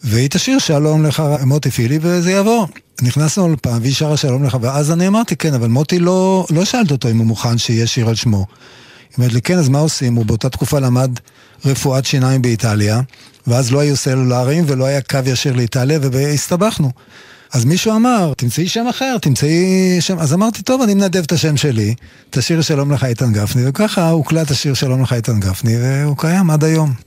והיא 0.04 0.28
תשיר 0.28 0.58
שלום 0.58 1.04
לך 1.04 1.22
מוטי 1.44 1.70
פיליפ 1.70 2.02
וזה 2.04 2.30
יעבור. 2.30 2.66
נכנסנו 3.02 3.46
לאולפן 3.46 3.78
והיא 3.82 3.94
שרה 3.94 4.16
שלום 4.16 4.44
לך, 4.44 4.56
ואז 4.60 4.92
אני 4.92 5.08
אמרתי 5.08 5.36
כן, 5.36 5.54
אבל 5.54 5.68
מוטי 5.68 5.98
לא, 5.98 6.46
לא 6.50 6.64
שאלת 6.64 6.90
אותו 6.90 7.10
אם 7.10 7.18
הוא 7.18 7.26
מוכן 7.26 7.58
שיהיה 7.58 7.86
שיר 7.86 8.08
על 8.08 8.14
שמו. 8.14 8.36
היא 8.36 8.44
אומרת 9.18 9.32
לי 9.32 9.42
כן, 9.42 9.58
אז 9.58 9.68
מה 9.68 9.78
עושים? 9.78 10.14
הוא 10.14 10.26
באותה 10.26 10.48
תקופה 10.48 10.78
למד 10.78 11.10
רפואת 11.64 12.06
שיניים 12.06 12.42
באיטליה, 12.42 13.00
ואז 13.46 13.72
לא 13.72 13.80
היו 13.80 13.96
סלולריים 13.96 14.64
ולא 14.66 14.84
היה 14.84 15.00
קו 15.00 15.18
ישיר 15.26 15.52
לאיטליה, 15.52 15.98
והסתבכנו. 16.02 16.90
אז 17.52 17.64
מישהו 17.64 17.96
אמר, 17.96 18.32
תמצאי 18.36 18.68
שם 18.68 18.86
אחר, 18.90 19.16
תמצאי 19.18 19.96
שם... 20.00 20.18
אז 20.18 20.34
אמרתי, 20.34 20.62
טוב, 20.62 20.82
אני 20.82 20.94
מנדב 20.94 21.22
את 21.22 21.32
השם 21.32 21.56
שלי, 21.56 21.94
את 22.30 22.36
השיר 22.36 22.62
שלום 22.62 22.92
לך 22.92 23.04
איתן 23.04 23.32
גפני, 23.32 23.68
וככה 23.68 24.10
הוקלט 24.10 24.50
השיר 24.50 24.74
שלום 24.74 25.02
לך 25.02 25.12
איתן 25.12 25.40
גפני, 25.40 25.76
והוא 25.80 26.16
קיים 26.16 26.50
עד 26.50 26.64
היום. 26.64 27.05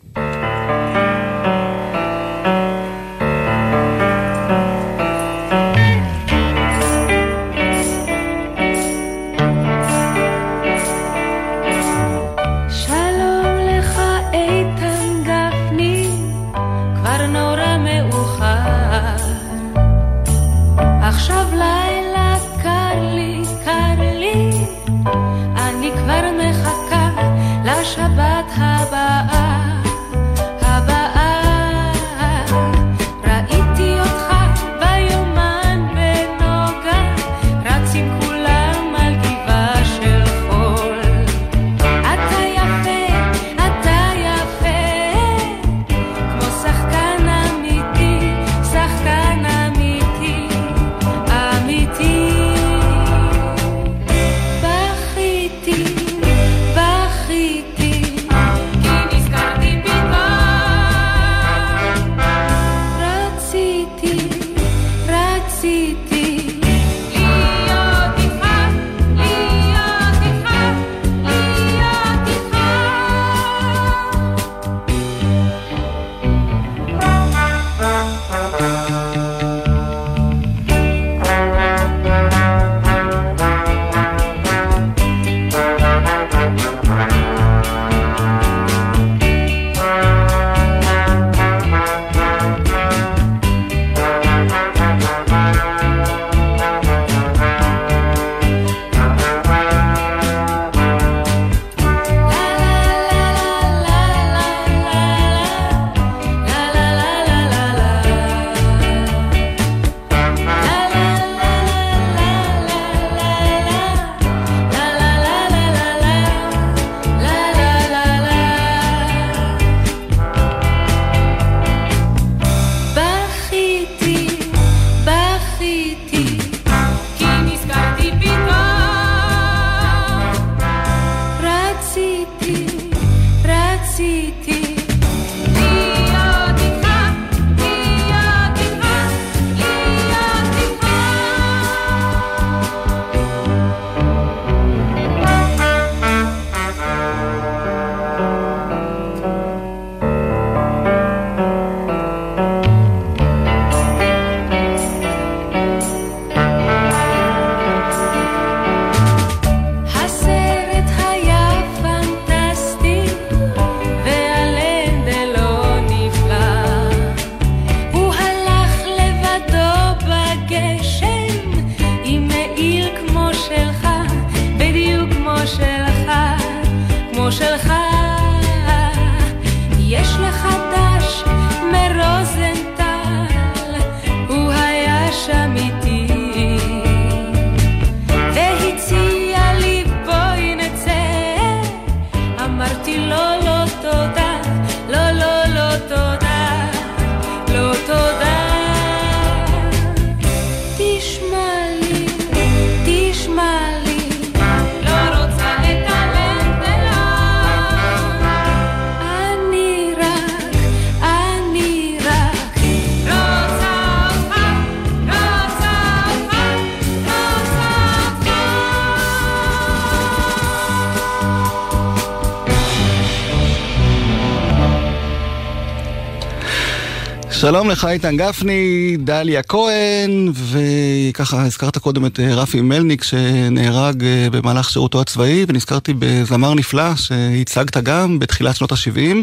שלום 227.49 227.69
לך 227.69 227.85
איתן 227.85 228.17
גפני, 228.17 228.97
דליה 228.99 229.43
כהן, 229.43 230.31
וככה 230.33 231.45
הזכרת 231.45 231.77
קודם 231.77 232.05
את 232.05 232.19
אה, 232.19 232.35
רפי 232.35 232.61
מלניק 232.61 233.03
שנהרג 233.03 234.03
אה, 234.03 234.27
במהלך 234.31 234.69
שירותו 234.69 235.01
הצבאי, 235.01 235.45
ונזכרתי 235.47 235.93
בזמר 235.99 236.53
נפלא 236.53 236.95
שהצגת 236.95 237.77
גם 237.77 238.19
בתחילת 238.19 238.55
שנות 238.55 238.71
ה-70, 238.71 239.15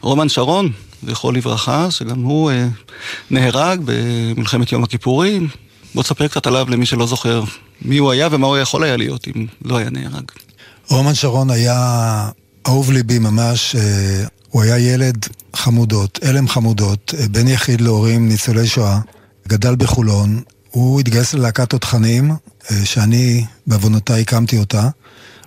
רומן 0.00 0.28
שרון, 0.28 0.70
זכרו 1.06 1.32
לברכה, 1.32 1.90
שגם 1.90 2.22
הוא 2.22 2.50
אה, 2.50 2.66
נהרג 3.30 3.80
במלחמת 3.84 4.72
יום 4.72 4.84
הכיפורים. 4.84 5.48
בוא 5.94 6.02
תספר 6.02 6.28
קצת 6.28 6.46
עליו 6.46 6.66
למי 6.70 6.86
שלא 6.86 7.06
זוכר 7.06 7.44
מי 7.82 7.98
הוא 7.98 8.12
היה 8.12 8.28
ומה 8.30 8.46
הוא 8.46 8.58
יכול 8.58 8.84
היה 8.84 8.96
להיות 8.96 9.28
אם 9.28 9.46
לא 9.64 9.76
היה 9.76 9.90
נהרג. 9.90 10.30
רומן 10.88 11.14
שרון 11.14 11.50
היה 11.50 12.28
אהוב 12.66 12.92
ליבי 12.92 13.18
ממש, 13.18 13.76
אה, 13.76 14.24
הוא 14.54 14.62
היה 14.62 14.78
ילד 14.78 15.26
חמודות, 15.56 16.18
הלם 16.22 16.48
חמודות, 16.48 17.14
בן 17.30 17.48
יחיד 17.48 17.80
להורים 17.80 18.28
ניצולי 18.28 18.66
שואה, 18.66 19.00
גדל 19.48 19.76
בחולון, 19.76 20.42
הוא 20.70 21.00
התגייס 21.00 21.34
ללהקת 21.34 21.70
תותחנים, 21.70 22.30
אה, 22.30 22.84
שאני 22.84 23.44
בעוונותיי 23.66 24.20
הקמתי 24.20 24.58
אותה, 24.58 24.88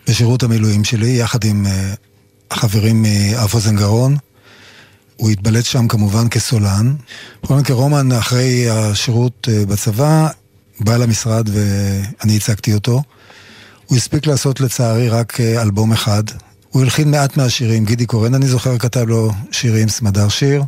בשירות 0.07 0.43
המילואים 0.43 0.83
שלי, 0.83 1.09
יחד 1.09 1.43
עם 1.43 1.67
אה, 1.67 1.93
החברים 2.51 3.01
מאף 3.01 3.53
אוזן 3.53 3.75
גרון. 3.75 4.17
הוא 5.15 5.29
התבלט 5.29 5.65
שם 5.65 5.87
כמובן 5.87 6.29
כסולן. 6.29 6.95
בכל 7.43 7.55
מקרה, 7.55 7.75
רומן 7.75 8.11
אחרי 8.11 8.69
השירות 8.69 9.47
אה, 9.51 9.65
בצבא, 9.65 10.27
בא 10.79 10.97
למשרד 10.97 11.49
ואני 11.53 12.37
הצגתי 12.37 12.73
אותו. 12.73 13.03
הוא 13.85 13.97
הספיק 13.97 14.27
לעשות 14.27 14.61
לצערי 14.61 15.09
רק 15.09 15.41
אלבום 15.41 15.93
אחד. 15.93 16.23
הוא 16.69 16.81
הלחין 16.81 17.11
מעט 17.11 17.37
מהשירים, 17.37 17.85
גידי 17.85 18.05
קורן, 18.05 18.33
אני 18.33 18.47
זוכר, 18.47 18.77
כתב 18.77 19.05
לו 19.07 19.31
שירים, 19.51 19.89
סמדר 19.89 20.29
שיר. 20.29 20.63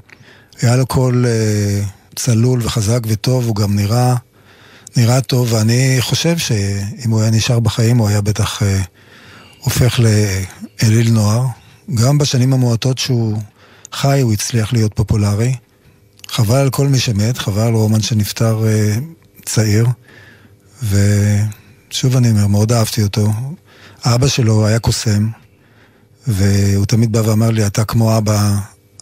היה 0.61 0.75
לו 0.75 0.85
קול 0.85 1.25
אה, 1.25 1.81
צלול 2.15 2.59
וחזק 2.63 2.99
וטוב, 3.07 3.47
הוא 3.47 3.55
גם 3.55 3.75
נראה, 3.75 4.15
נראה 4.97 5.21
טוב, 5.21 5.53
ואני 5.53 5.97
חושב 5.99 6.37
שאם 6.37 7.09
הוא 7.09 7.21
היה 7.21 7.31
נשאר 7.31 7.59
בחיים, 7.59 7.97
הוא 7.97 8.07
היה 8.07 8.21
בטח 8.21 8.63
אה, 8.63 8.81
הופך 9.59 9.99
לאליל 9.99 11.11
נוער. 11.11 11.45
גם 11.93 12.17
בשנים 12.17 12.53
המועטות 12.53 12.97
שהוא 12.97 13.37
חי, 13.93 14.21
הוא 14.21 14.33
הצליח 14.33 14.73
להיות 14.73 14.93
פופולרי. 14.93 15.55
חבל 16.27 16.57
על 16.57 16.69
כל 16.69 16.87
מי 16.87 16.99
שמת, 16.99 17.37
חבל 17.37 17.61
על 17.61 17.73
רומן 17.73 18.01
שנפטר 18.01 18.67
אה, 18.67 18.95
צעיר. 19.45 19.87
ושוב 20.83 22.17
אני 22.17 22.31
אומר, 22.31 22.47
מאוד 22.47 22.71
אהבתי 22.71 23.03
אותו. 23.03 23.33
האבא 24.03 24.27
שלו 24.27 24.67
היה 24.67 24.79
קוסם, 24.79 25.27
והוא 26.29 26.85
תמיד 26.85 27.11
בא 27.11 27.19
ואמר 27.25 27.51
לי, 27.51 27.65
אתה 27.67 27.85
כמו 27.85 28.17
אבא 28.17 28.55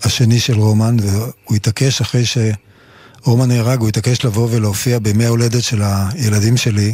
השני 0.03 0.39
של 0.39 0.59
רומן, 0.59 0.97
והוא 1.01 1.55
התעקש 1.55 2.01
אחרי 2.01 2.23
שרומן 2.25 3.47
נהרג, 3.47 3.79
הוא 3.79 3.87
התעקש 3.87 4.25
לבוא 4.25 4.47
ולהופיע 4.51 4.99
בימי 4.99 5.25
ההולדת 5.25 5.63
של 5.63 5.81
הילדים 5.83 6.57
שלי, 6.57 6.93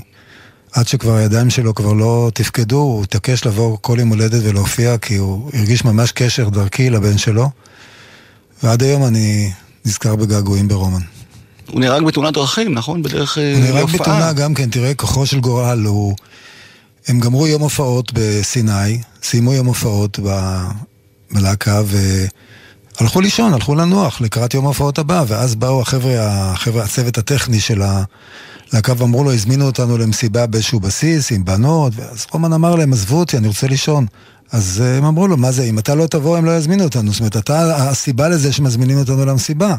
עד 0.71 0.87
שכבר 0.87 1.15
הידיים 1.15 1.49
שלו 1.49 1.75
כבר 1.75 1.93
לא 1.93 2.31
תפקדו, 2.33 2.77
הוא 2.77 3.03
התעקש 3.03 3.45
לבוא 3.45 3.77
כל 3.81 3.95
יום 3.99 4.09
הולדת 4.09 4.41
ולהופיע, 4.43 4.97
כי 4.97 5.15
הוא 5.15 5.51
הרגיש 5.53 5.85
ממש 5.85 6.11
קשר 6.11 6.49
דרכי 6.49 6.89
לבן 6.89 7.17
שלו, 7.17 7.49
ועד 8.63 8.83
היום 8.83 9.05
אני 9.05 9.51
נזכר 9.85 10.15
בגעגועים 10.15 10.67
ברומן. 10.67 11.01
הוא 11.71 11.79
נהרג 11.79 12.03
בתאונת 12.03 12.33
דרכים, 12.33 12.73
נכון? 12.73 13.03
בדרך 13.03 13.37
אה, 13.37 13.53
הוא 13.53 13.61
נהרג 13.61 13.75
להופעה. 13.75 13.99
בתאונה 13.99 14.33
גם 14.33 14.53
כן, 14.53 14.69
תראה, 14.69 14.93
כוחו 14.93 15.25
של 15.25 15.39
גורל, 15.39 15.85
הוא... 15.85 16.15
הם 17.07 17.19
גמרו 17.19 17.47
יום 17.47 17.61
הופעות 17.61 18.11
בסיני, 18.15 19.01
סיימו 19.23 19.53
יום 19.53 19.67
הופעות 19.67 20.19
ב... 20.23 20.59
בלהקה 21.31 21.81
והלכו 22.99 23.21
לישון, 23.21 23.53
הלכו 23.53 23.75
לנוח 23.75 24.21
לקראת 24.21 24.53
יום 24.53 24.65
ההופעות 24.65 24.99
הבא, 24.99 25.23
ואז 25.27 25.55
באו 25.55 25.81
החבר'ה, 25.81 26.13
החבר'ה, 26.51 26.83
הצוות 26.83 27.17
הטכני 27.17 27.59
של 27.59 27.81
הלהקה 27.81 28.93
ואמרו 28.97 29.23
לו, 29.23 29.33
הזמינו 29.33 29.65
אותנו 29.65 29.97
למסיבה 29.97 30.47
באיזשהו 30.47 30.79
בסיס 30.79 31.31
עם 31.31 31.45
בנות, 31.45 31.93
ואז 31.95 32.25
רומן 32.31 32.53
אמר 32.53 32.75
להם, 32.75 32.93
עזבו 32.93 33.19
אותי, 33.19 33.37
אני 33.37 33.47
רוצה 33.47 33.67
לישון. 33.67 34.05
אז 34.51 34.81
הם 34.85 35.05
אמרו 35.05 35.27
לו, 35.27 35.37
מה 35.37 35.51
זה, 35.51 35.63
אם 35.63 35.79
אתה 35.79 35.95
לא 35.95 36.07
תבוא, 36.07 36.37
הם 36.37 36.45
לא 36.45 36.57
יזמינו 36.57 36.83
אותנו. 36.83 37.11
זאת 37.11 37.19
אומרת, 37.19 37.37
אתה 37.37 37.89
הסיבה 37.89 38.29
לזה 38.29 38.53
שמזמינים 38.53 38.97
אותנו 38.97 39.25
למסיבה. 39.25 39.75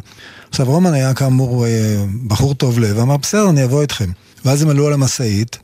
עכשיו, 0.51 0.67
רומן 0.67 0.95
היה 0.95 1.15
כאמור 1.15 1.67
אה, 1.67 2.05
בחור 2.27 2.55
טוב 2.55 2.79
לב, 2.79 2.99
אמר, 2.99 3.17
בסדר, 3.17 3.51
אני 3.51 3.65
אבוא 3.65 3.83
איתכם. 3.83 4.11
ואז 4.45 4.63
הם 4.63 4.69
עלו 4.69 4.87
על 4.87 4.93
המשאית, 4.93 5.59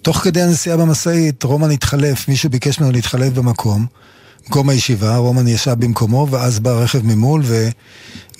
ותוך 0.00 0.18
כדי 0.18 0.42
הנסיעה 0.42 0.76
במשאית, 0.76 1.42
רומן 1.42 1.70
התחלף, 1.70 2.28
מישהו 2.28 2.50
ביקש 2.50 2.80
ממנו 2.80 2.92
להתחלף 2.92 3.32
במקום, 3.32 3.86
במקום 4.44 4.68
הישיבה, 4.68 5.16
רומן 5.16 5.48
ישב 5.48 5.74
במקומו, 5.78 6.26
ואז 6.30 6.58
בא 6.58 6.70
רכב 6.70 7.00
ממול 7.04 7.42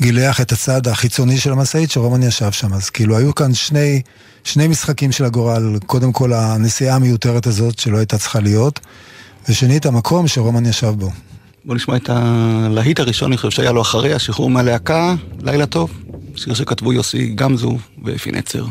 וגילח 0.00 0.40
את 0.40 0.52
הצד 0.52 0.88
החיצוני 0.88 1.38
של 1.38 1.52
המשאית, 1.52 1.90
שרומן 1.90 2.22
ישב 2.22 2.52
שם. 2.52 2.74
אז 2.74 2.90
כאילו, 2.90 3.16
היו 3.16 3.34
כאן 3.34 3.54
שני, 3.54 4.02
שני 4.44 4.68
משחקים 4.68 5.12
של 5.12 5.24
הגורל, 5.24 5.78
קודם 5.86 6.12
כל 6.12 6.32
הנסיעה 6.32 6.96
המיותרת 6.96 7.46
הזאת, 7.46 7.78
שלא 7.78 7.96
הייתה 7.96 8.18
צריכה 8.18 8.40
להיות, 8.40 8.80
ושנית, 9.48 9.86
המקום 9.86 10.28
שרומן 10.28 10.66
ישב 10.66 10.94
בו. 10.98 11.10
בוא 11.64 11.74
נשמע 11.74 11.96
את 11.96 12.10
הלהיט 12.12 13.00
הראשון, 13.00 13.32
אני 13.32 13.36
חושב 13.36 13.50
שהיה 13.50 13.72
לו 13.72 13.82
אחרי 13.82 14.14
השחרור 14.14 14.50
מהלהקה, 14.50 15.14
לילה 15.42 15.66
טוב. 15.66 15.90
שיר 16.36 16.54
שכתבו 16.54 16.92
יוסי 16.92 17.32
גמזו 17.34 17.78
ואפי 18.04 18.32
נצר. 18.32 18.64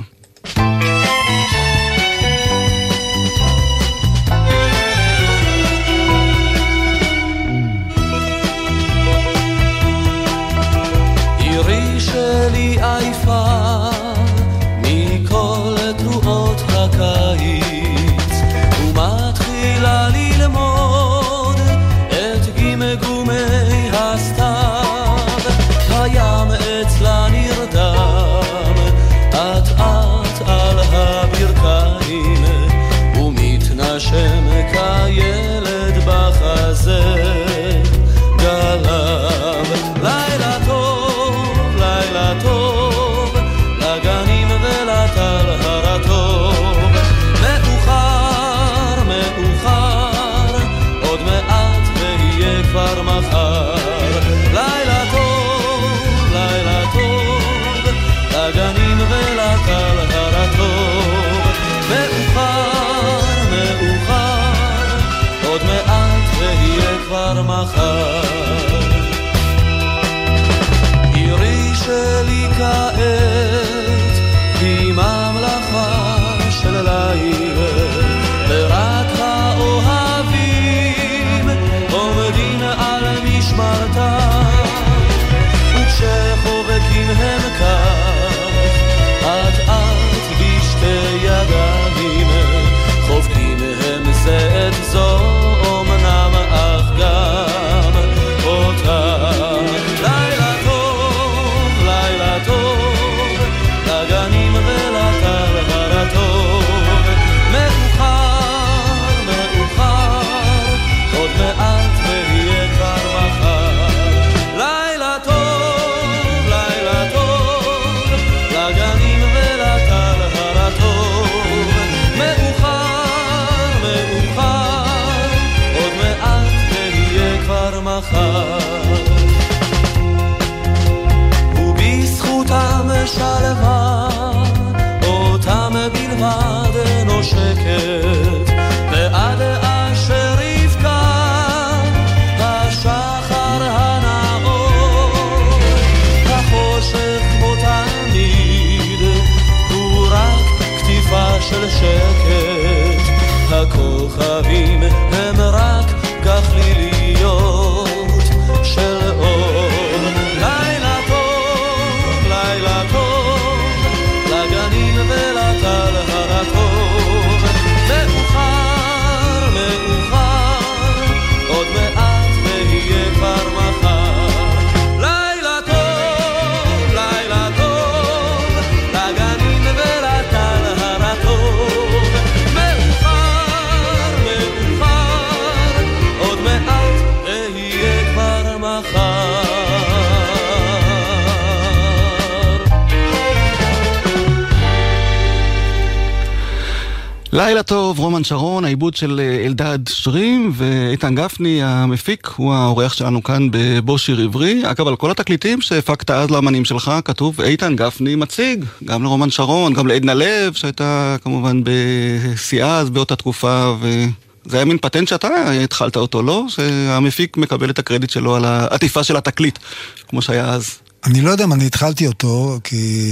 העיבוד 198.86 198.96
של 198.96 199.20
אה, 199.20 199.46
אלדד 199.46 199.80
שרים 199.90 200.52
ואיתן 200.54 201.16
גפני 201.16 201.64
המפיק, 201.64 202.28
הוא 202.36 202.54
האורח 202.54 202.94
שלנו 202.94 203.24
כאן 203.24 203.48
בבושיר 203.52 204.20
עברי. 204.20 204.62
אגב, 204.72 204.88
על 204.88 204.96
כל 204.96 205.12
התקליטים 205.12 205.62
שהפקת 205.62 206.12
אז 206.12 206.30
לאמנים 206.32 206.66
שלך, 206.66 206.92
כתוב 207.06 207.42
איתן 207.42 207.76
גפני 207.76 208.16
מציג, 208.16 208.66
גם 208.84 209.04
לרומן 209.04 209.30
שרון, 209.30 209.74
גם 209.74 209.88
לעדנה 209.88 210.14
לב, 210.14 210.54
שהייתה 210.54 211.16
כמובן 211.24 211.62
בשיאה 211.64 212.78
אז 212.78 212.90
באותה 212.90 213.16
תקופה, 213.16 213.76
וזה 213.82 214.58
היה 214.58 214.66
מין 214.66 214.78
פטנט 214.78 215.08
שאתה 215.08 215.52
התחלת 215.64 215.96
אותו, 215.96 216.24
לא? 216.24 216.46
שהמפיק 216.48 217.38
מקבל 217.38 217.70
את 217.70 217.80
הקרדיט 217.80 218.10
שלו 218.10 218.36
על 218.36 218.46
העטיפה 218.46 219.04
של 219.04 219.18
התקליט, 219.18 219.60
כמו 220.08 220.22
שהיה 220.22 220.46
אז. 220.46 220.78
אני 221.06 221.22
לא 221.22 221.30
יודע 221.30 221.44
אם 221.44 221.54
אני 221.54 221.66
התחלתי 221.66 222.08
אותו, 222.08 222.60
כי 222.64 223.12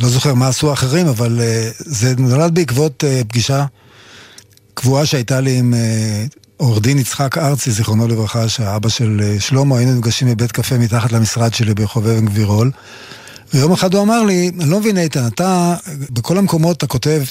לא 0.00 0.08
זוכר 0.08 0.34
מה 0.34 0.48
עשו 0.48 0.70
האחרים, 0.70 1.06
אבל 1.06 1.40
אה, 1.40 1.70
זה 1.78 2.14
נולד 2.18 2.54
בעקבות 2.54 3.04
אה, 3.04 3.22
פגישה 3.28 3.64
קבועה 4.74 5.06
שהייתה 5.06 5.40
לי 5.40 5.58
עם 5.58 5.74
אה, 5.74 6.24
עורך 6.56 6.80
דין 6.82 6.98
יצחק 6.98 7.38
ארצי, 7.38 7.70
זיכרונו 7.70 8.08
לברכה, 8.08 8.48
שהאבא 8.48 8.88
של 8.88 9.20
אה, 9.24 9.40
שלמה, 9.40 9.78
היינו 9.78 9.94
נפגשים 9.94 10.28
בבית 10.28 10.52
קפה 10.52 10.78
מתחת 10.78 11.12
למשרד 11.12 11.54
שלי 11.54 11.74
ברחוב 11.74 12.06
אבן 12.06 12.26
גבירול. 12.26 12.70
ויום 13.54 13.72
אחד 13.72 13.94
הוא 13.94 14.02
אמר 14.02 14.22
לי, 14.22 14.50
אני 14.60 14.70
לא 14.70 14.80
מבין 14.80 14.98
איתן, 14.98 15.26
אתה, 15.26 15.74
בכל 16.10 16.38
המקומות 16.38 16.76
אתה 16.76 16.86
כותב 16.86 17.22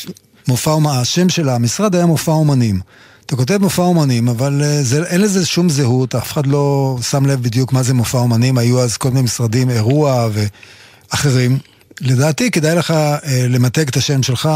מופע 0.48 0.72
אומנים, 0.72 1.00
השם 1.00 1.30
של 1.30 1.50
המשרד 1.50 1.96
היה 1.96 2.06
מופע 2.06 2.32
אומנים. 2.32 2.80
אתה 3.26 3.36
כותב 3.36 3.58
מופע 3.58 3.82
אומנים, 3.82 4.30
אבל 4.30 4.62
אה, 4.64 4.84
זה, 4.84 5.04
אין 5.04 5.22
לזה 5.22 5.46
שום 5.46 5.70
זהות, 5.70 6.16
אף 6.16 6.32
אחד 6.32 6.48
לא 6.48 6.98
שם 7.10 7.26
לב 7.26 7.44
בדיוק 7.44 7.74
מה 7.74 7.84
זה 7.84 7.94
מופע 7.94 8.18
אומנים, 8.18 8.58
היו 8.58 8.82
אז 8.82 8.98
כל 8.98 9.10
מיני 9.10 9.22
משרדים, 9.22 9.70
אירוע 9.70 10.30
ואחרים. 10.34 11.58
לדעתי 12.02 12.52
כדאי 12.52 12.76
לך 12.76 12.92
אה, 12.92 13.18
למתג 13.50 13.88
את 13.88 13.98
השם 13.98 14.24
שלך, 14.24 14.50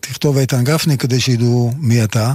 תכתוב 0.00 0.38
איתן 0.38 0.64
גפני 0.64 0.98
כדי 0.98 1.20
שידעו 1.20 1.72
מי 1.76 2.04
אתה. 2.04 2.32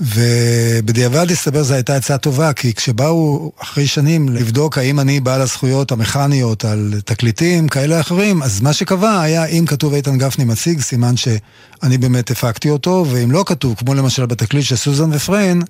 ובדיעבד 0.00 1.30
הסתבר 1.30 1.62
זו 1.62 1.74
הייתה 1.74 1.96
עצה 1.96 2.18
טובה, 2.18 2.52
כי 2.52 2.74
כשבאו 2.74 3.52
אחרי 3.58 3.86
שנים 3.86 4.28
לבדוק 4.28 4.78
האם 4.78 5.00
אני 5.00 5.20
בעל 5.20 5.40
הזכויות 5.40 5.92
המכניות 5.92 6.64
על 6.64 6.94
תקליטים 7.04 7.68
כאלה 7.68 8.00
אחרים, 8.00 8.42
אז 8.42 8.60
מה 8.60 8.72
שקבע 8.72 9.20
היה 9.20 9.44
אם 9.44 9.64
כתוב 9.66 9.94
איתן 9.94 10.18
גפני 10.18 10.44
מציג, 10.44 10.80
סימן 10.80 11.16
שאני 11.16 11.98
באמת 11.98 12.30
הפקתי 12.30 12.70
אותו, 12.70 13.06
ואם 13.10 13.30
לא 13.30 13.44
כתוב, 13.46 13.74
כמו 13.74 13.94
למשל 13.94 14.26
בתקליט 14.26 14.64
של 14.64 14.76
סוזן 14.76 15.12
ופריין, 15.12 15.62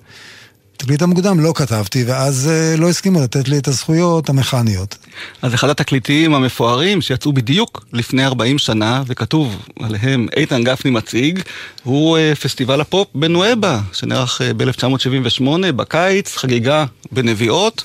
תקליט 0.81 1.01
המוקדם 1.01 1.39
לא 1.39 1.53
כתבתי, 1.55 2.03
ואז 2.03 2.49
אה, 2.51 2.75
לא 2.77 2.89
הסכימו 2.89 3.21
לתת 3.21 3.47
לי 3.47 3.57
את 3.57 3.67
הזכויות 3.67 4.29
המכניות. 4.29 4.97
אז 5.41 5.53
אחד 5.53 5.69
התקליטים 5.69 6.33
המפוארים 6.33 7.01
שיצאו 7.01 7.33
בדיוק 7.33 7.85
לפני 7.93 8.25
40 8.25 8.57
שנה, 8.57 9.03
וכתוב 9.07 9.55
עליהם 9.79 10.27
איתן 10.35 10.63
גפני 10.63 10.91
מציג, 10.91 11.41
הוא 11.83 12.17
אה, 12.17 12.35
פסטיבל 12.35 12.81
הפופ 12.81 13.07
בנואבה, 13.15 13.79
שנערך 13.93 14.41
אה, 14.41 14.53
ב-1978, 14.53 15.71
בקיץ, 15.75 16.35
חגיגה 16.37 16.85
בנביעות. 17.11 17.83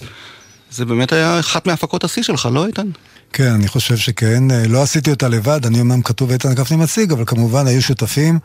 זה 0.70 0.84
באמת 0.84 1.12
היה 1.12 1.40
אחת 1.40 1.66
מהפקות 1.66 2.04
השיא 2.04 2.22
שלך, 2.22 2.48
לא 2.52 2.66
איתן? 2.66 2.86
כן, 3.32 3.50
אני 3.50 3.68
חושב 3.68 3.96
שכן. 3.96 4.42
לא 4.68 4.82
עשיתי 4.82 5.10
אותה 5.10 5.28
לבד, 5.28 5.66
אני 5.66 5.80
אמנם 5.80 6.02
כתוב 6.02 6.30
איתן 6.30 6.54
גפני 6.54 6.76
מציג, 6.76 7.12
אבל 7.12 7.24
כמובן 7.26 7.66
היו 7.66 7.82
שותפים. 7.82 8.38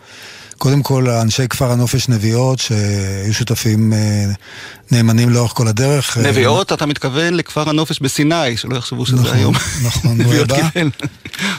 קודם 0.62 0.84
כל, 0.84 1.10
אנשי 1.10 1.48
כפר 1.48 1.72
הנופש 1.72 2.10
נביעות, 2.10 2.60
שהיו 2.60 3.34
שותפים 3.34 3.94
אה, 3.94 4.26
נאמנים 4.92 5.30
לאורך 5.30 5.52
כל 5.52 5.68
הדרך. 5.68 6.18
אה, 6.18 6.24
נביעות, 6.24 6.74
אתה 6.74 6.86
מתכוון 6.86 7.34
לכפר 7.34 7.70
הנופש 7.70 8.00
בסיני, 8.00 8.58
שלא 8.58 8.76
יחשבו 8.76 9.06
שזה 9.06 9.16
נכון, 9.16 9.38
היום. 9.38 9.54
נכון, 9.86 10.18
נביעות 10.18 10.50
נואבה. 10.50 10.70
קיבל 10.70 10.90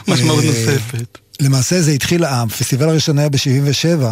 משמעות 0.07 0.43
אה, 0.43 0.49
נוספת. 0.49 1.17
למעשה 1.39 1.81
זה 1.81 1.91
התחיל, 1.91 2.23
הפסטיבל 2.25 2.89
הראשון 2.89 3.19
היה 3.19 3.29
ב-77, 3.29 4.03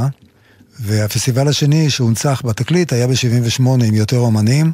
והפסטיבל 0.79 1.47
השני 1.47 1.89
שהונצח 1.89 2.41
בתקליט 2.45 2.93
היה 2.93 3.07
ב-78 3.07 3.63
עם 3.63 3.93
יותר 3.93 4.17
אומנים. 4.17 4.71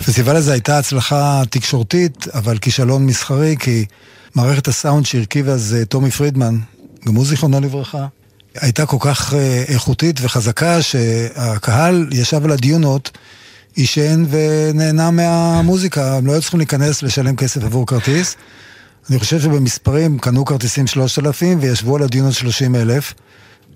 הפסטיבל 0.00 0.36
הזה 0.36 0.52
הייתה 0.52 0.78
הצלחה 0.78 1.42
תקשורתית, 1.50 2.26
אבל 2.34 2.58
כישלון 2.58 3.06
מסחרי, 3.06 3.56
כי 3.60 3.84
מערכת 4.34 4.68
הסאונד 4.68 5.06
שהרכיב 5.06 5.48
אז 5.48 5.76
טומי 5.88 6.10
פרידמן, 6.10 6.58
גם 7.06 7.14
הוא 7.14 7.26
זיכרונו 7.26 7.60
לברכה, 7.60 8.06
הייתה 8.54 8.86
כל 8.86 8.96
כך 9.00 9.34
אה, 9.34 9.64
איכותית 9.68 10.16
וחזקה 10.20 10.82
שהקהל 10.82 12.08
ישב 12.12 12.44
על 12.44 12.50
הדיונות, 12.50 13.10
עישן 13.74 14.24
ונהנה 14.30 15.10
מהמוזיקה, 15.10 16.16
הם 16.16 16.26
לא 16.26 16.32
היו 16.32 16.40
צריכים 16.40 16.60
להיכנס 16.60 17.02
לשלם 17.02 17.36
כסף 17.36 17.64
עבור 17.64 17.86
כרטיס. 17.86 18.36
אני 19.10 19.18
חושב 19.18 19.40
שבמספרים 19.40 20.18
קנו 20.18 20.44
כרטיסים 20.44 20.86
3,000 20.86 21.58
וישבו 21.60 21.96
על 21.96 22.02
הדיונות 22.02 22.32
30 22.32 22.74
אלף. 22.74 23.14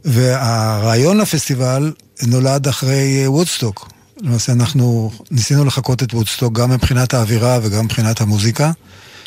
והרעיון 0.05 1.19
לפסטיבל 1.19 1.93
נולד 2.27 2.69
אחרי 2.69 3.23
אה, 3.23 3.31
וודסטוק. 3.31 3.89
למעשה 4.21 4.53
אנחנו 4.53 5.11
ניסינו 5.31 5.65
לחקות 5.65 6.03
את 6.03 6.15
וודסטוק 6.15 6.53
גם 6.53 6.71
מבחינת 6.71 7.15
האווירה 7.15 7.59
וגם 7.63 7.85
מבחינת 7.85 8.21
המוזיקה. 8.21 8.73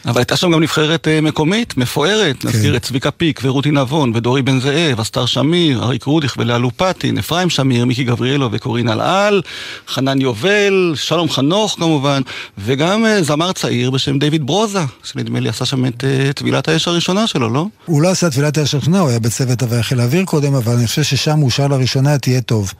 אבל 0.05 0.17
הייתה 0.17 0.37
שם 0.37 0.51
גם 0.51 0.63
נבחרת 0.63 1.07
אה, 1.07 1.21
מקומית, 1.21 1.77
מפוארת, 1.77 2.37
כן. 2.39 2.47
נזכיר 2.47 2.75
את 2.75 2.83
צביקה 2.83 3.11
פיק 3.11 3.39
ורותי 3.43 3.71
נבון 3.71 4.11
ודורי 4.15 4.41
בן 4.41 4.59
זאב, 4.59 4.99
אסתר 4.99 5.25
שמיר, 5.25 5.83
אריק 5.83 6.03
רודיך 6.03 6.35
ואלון 6.37 6.71
אולארצ'יק, 6.77 7.17
אפרים 7.17 7.49
שמיר, 7.49 7.85
מיקי 7.85 8.03
גבריאלו 8.03 8.49
וקורין 8.51 8.89
אלעל, 8.89 9.41
חנן 9.87 10.21
יובל, 10.21 10.93
שלום 10.95 11.29
חנוך 11.29 11.75
כמובן, 11.79 12.21
וגם 12.57 13.05
אה, 13.05 13.23
זמר 13.23 13.51
צעיר 13.51 13.91
בשם 13.91 14.19
דיוויד 14.19 14.45
ברוזה, 14.45 14.81
שנדמה 15.03 15.39
לי 15.39 15.49
עשה 15.49 15.65
שם 15.65 15.85
את 15.85 16.03
אה, 16.03 16.33
טבילת 16.33 16.67
האש 16.67 16.87
הראשונה 16.87 17.27
שלו, 17.27 17.49
לא? 17.49 17.65
הוא 17.85 18.01
לא 18.01 18.09
עשה 18.09 18.29
טבילת 18.29 18.57
האש 18.57 18.73
הראשונה, 18.73 18.99
הוא 18.99 19.09
היה 19.09 19.19
בצוות 19.19 19.63
חיל 19.81 19.99
האוויר 19.99 20.25
קודם, 20.25 20.55
אבל 20.55 20.73
אני 20.73 20.87
חושב 20.87 21.03
ששם 21.03 21.39
הוא 21.39 21.49
שר 21.49 21.67
לראשונה 21.67 22.17
תהיה 22.17 22.41
טוב. 22.41 22.73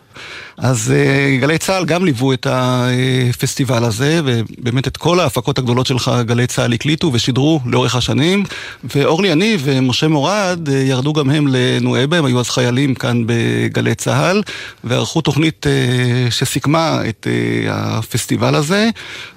אז 0.57 0.93
גלי 1.41 1.57
צה"ל 1.57 1.85
גם 1.85 2.05
ליוו 2.05 2.33
את 2.33 2.47
הפסטיבל 2.49 3.83
הזה, 3.83 4.21
ובאמת 4.25 4.87
את 4.87 4.97
כל 4.97 5.19
ההפקות 5.19 5.57
הגדולות 5.57 5.85
שלך 5.85 6.11
גלי 6.25 6.47
צה"ל 6.47 6.73
הקליטו 6.73 7.06
ושידרו 7.13 7.59
לאורך 7.65 7.95
השנים. 7.95 8.43
ואורלי 8.83 9.27
יניב 9.27 9.61
ומשה 9.63 10.07
מורד 10.07 10.67
uh, 10.67 10.71
ירדו 10.71 11.13
גם 11.13 11.29
הם 11.29 11.47
לנואבה, 11.49 12.17
הם 12.17 12.25
היו 12.25 12.39
אז 12.39 12.49
חיילים 12.49 12.95
כאן 12.95 13.23
בגלי 13.25 13.95
צה"ל, 13.95 14.41
וערכו 14.83 15.21
תוכנית 15.21 15.65
uh, 15.65 16.31
שסיכמה 16.31 17.01
את 17.09 17.27
uh, 17.27 17.69
הפסטיבל 17.71 18.55
הזה, 18.55 18.89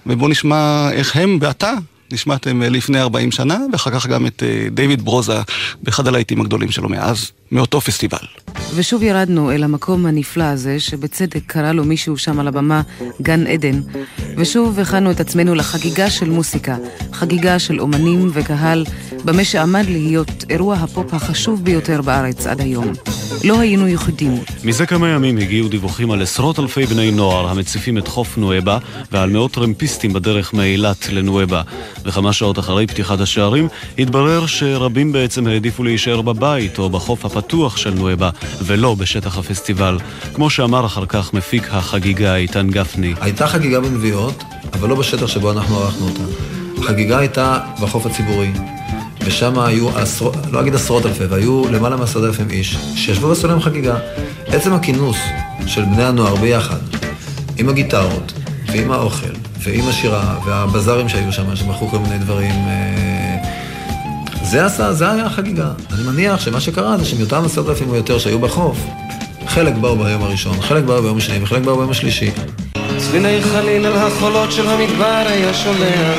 ובואו 0.07 0.29
נשמע 0.29 0.89
איך 0.93 1.17
הם 1.17 1.39
ואתה 1.41 1.73
נשמעתם 2.13 2.63
אה, 2.63 2.69
לפני 2.69 3.01
40 3.01 3.33
שנה, 3.33 3.59
ואחר 3.73 3.91
כך 3.91 4.07
גם 4.07 4.27
את 4.27 4.43
אה, 4.43 4.69
דיוויד 4.71 5.05
ברוזה 5.05 5.41
באחד 5.83 6.07
הלהיטים 6.07 6.41
הגדולים 6.41 6.71
שלו 6.71 6.89
מאז, 6.89 7.33
מאותו 7.53 7.81
פסטיבל. 7.81 8.19
ושוב 8.75 9.03
ירדנו 9.03 9.53
אל 9.53 9.63
המקום 9.63 10.07
הנפלא 10.07 10.45
הזה, 10.45 10.81
שבצדק 10.81 11.43
קרא 11.47 11.73
לו 11.73 11.85
מישהו 11.85 12.17
שם 12.17 12.41
על 12.41 12.49
הבמה 12.49 12.83
גן 13.23 13.47
עדן. 13.47 13.81
ושוב 14.37 14.79
הכנו 14.79 15.11
את 15.11 15.21
עצמנו 15.21 15.55
לחגיגה 15.55 16.11
של 16.11 16.31
מוסיקה, 16.31 16.77
חגיגה 17.13 17.59
של 17.59 17.81
אומנים 17.81 18.31
וקהל, 18.33 18.85
במה 19.25 19.45
שעמד 19.45 19.85
להיות 19.89 20.45
אירוע 20.51 20.77
הפופ 20.77 21.15
החשוב 21.15 21.65
ביותר 21.65 22.03
בארץ 22.03 22.47
עד 22.47 22.61
היום. 22.61 22.93
לא 23.45 23.61
היינו 23.61 23.89
יחידים. 23.89 24.35
מזה 24.65 24.87
כמה 24.87 25.09
ימים 25.09 25.39
הגיעו 25.39 25.69
דיווחים 25.69 26.11
על 26.11 26.23
עשרות 26.23 26.59
אלפי 26.59 26.87
בני 26.87 27.11
נוער 27.11 27.49
המציפים 27.49 27.99
את 27.99 28.09
חוף 28.09 28.39
נואבה 28.39 28.79
ועל 29.13 29.31
מאות 29.31 29.53
טרמפיסטים 29.53 30.13
בדרך 30.13 30.55
מאילת 30.55 31.09
לנואבה. 31.13 31.63
וכמה 32.05 32.33
שעות 32.33 32.59
אחרי 32.59 32.87
פתיחת 32.87 33.21
השערים 33.21 33.69
התברר 33.99 34.47
שרבים 34.47 35.13
בעצם 35.13 35.47
העדיפו 35.47 35.85
להישאר 35.85 36.23
בבית 36.23 36.79
או 36.79 36.91
בחוף 36.91 37.25
הפתוח 37.25 37.40
של 37.77 37.91
נואבה 37.91 38.31
ולא 38.63 38.95
בשטח 38.95 39.39
הפסטיבל. 39.39 39.99
כמו 40.35 40.51
שאמר 40.51 40.87
אחר 40.87 41.07
כך 41.07 41.35
מפיק 41.35 41.69
החגיגה 41.71 42.37
איתן 42.37 42.71
גפני. 42.71 43.15
הייתה 43.21 43.47
חגיגה 43.47 43.81
בנביעות, 43.81 44.45
אבל 44.73 44.89
לא 44.89 44.95
בשטח 44.95 45.27
שבו 45.27 45.53
אנחנו 45.53 45.79
ערכנו 45.79 46.09
אותה. 46.09 46.23
החגיגה 46.83 47.19
הייתה 47.19 47.59
בחוף 47.81 48.07
הציבורי, 48.07 48.53
ושם 49.25 49.59
היו 49.59 49.99
עשרות, 49.99 50.37
לא 50.51 50.61
אגיד 50.61 50.75
עשרות 50.75 51.07
אלפי, 51.07 51.25
והיו 51.25 51.63
למעלה 51.73 51.97
מעשרות 51.97 52.25
אלפים 52.25 52.51
איש, 52.51 52.77
שישבו 52.95 53.29
ועשו 53.29 53.49
להם 53.49 53.61
חגיגה. 53.61 53.97
עצם 54.47 54.73
הכינוס 54.73 55.17
של 55.67 55.85
בני 55.85 56.05
הנוער 56.05 56.37
ביחד, 56.37 56.79
עם 57.59 57.69
הגיטרות, 57.69 58.33
ועם 58.67 58.93
האוכל, 58.93 59.33
ועם 59.59 59.89
השירה, 59.89 60.39
והבזארים 60.47 61.09
שהיו 61.09 61.33
שם, 61.33 61.57
שמכרו 61.57 61.89
כל 61.89 61.99
מיני 61.99 62.19
דברים, 62.19 62.55
אה, 62.55 63.30
זה 64.51 64.67
עשה, 64.67 64.93
זה 64.93 65.11
היה 65.11 65.27
החגיגה. 65.27 65.71
אני 65.95 66.03
מניח 66.03 66.41
שמה 66.41 66.61
שקרה 66.61 66.99
זה 66.99 67.05
שמאותם 67.05 67.43
עשרות 67.45 67.69
אלפים 67.69 67.91
או 67.91 67.97
יותר 67.97 68.19
שהיו 68.19 68.39
בחוף, 68.39 68.79
חלק 69.47 69.75
באו 69.75 69.97
ביום 69.97 70.23
הראשון, 70.23 70.61
חלק 70.61 70.85
באו 70.85 71.03
ביום 71.03 71.17
השני 71.17 71.43
וחלק 71.43 71.63
באו 71.63 71.77
ביום 71.77 71.91
השלישי. 71.91 72.31
צלילי 72.97 73.43
חליל 73.43 73.87
אל 73.87 73.93
החולות 73.93 74.53
של 74.53 74.69
המדבר 74.69 75.23
היה 75.27 75.55
שולח 75.55 76.19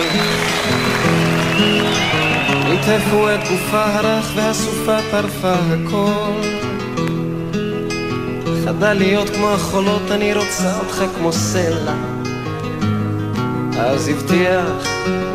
ליטפו 2.69 3.29
את 3.29 3.39
גופה 3.49 3.85
הרך 3.85 4.31
והסופה 4.35 4.97
טרפה 5.11 5.53
הכל 5.53 6.41
חדל 8.65 8.93
להיות 8.93 9.29
כמו 9.29 9.49
החולות, 9.49 10.11
אני 10.11 10.33
רוצה 10.33 10.79
אותך 10.79 11.03
כמו 11.17 11.33
סלע 11.33 12.20
אז 13.85 14.07
הבטיח 14.07 14.87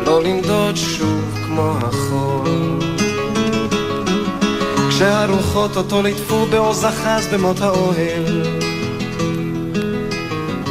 לא 0.05 0.23
לנדוד 0.23 0.75
שוב 0.75 1.39
כמו 1.45 1.77
החול 1.81 2.79
כשהרוחות 4.89 5.77
אותו 5.77 6.01
ליטפו 6.01 6.45
בעוז 6.45 6.85
אחז 6.85 7.27
במות 7.33 7.61
האוהל 7.61 8.43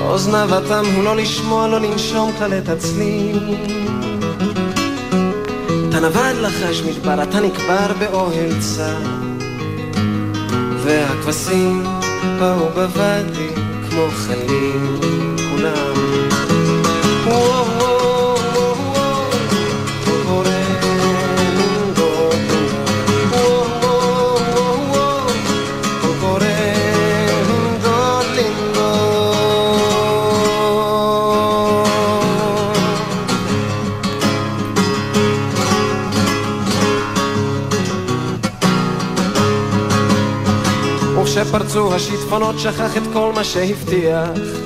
אוזניו 0.01 0.55
התם 0.55 0.85
הוא 0.95 1.05
לא 1.05 1.17
לשמוע, 1.17 1.69
לא 1.69 1.81
לנשום 1.81 2.33
כלל 2.39 2.59
את 2.59 2.69
הצליל. 2.69 3.57
נבד 6.07 6.35
לחש 6.41 6.83
מדבר, 6.83 7.23
אתה 7.23 7.41
נקבר 7.41 7.93
באוהל 7.99 8.61
צר. 8.61 8.99
והכבשים 10.85 11.85
באו 12.39 12.69
בוואדי 12.75 13.49
כמו 13.91 14.07
חלים, 14.11 15.01
כולם. 15.51 16.16
וכשפרצו 41.37 41.95
השיטפונות 41.95 42.59
שכח 42.59 42.97
את 42.97 43.03
כל 43.13 43.33
מה 43.35 43.45
שהבטיח 43.45 44.66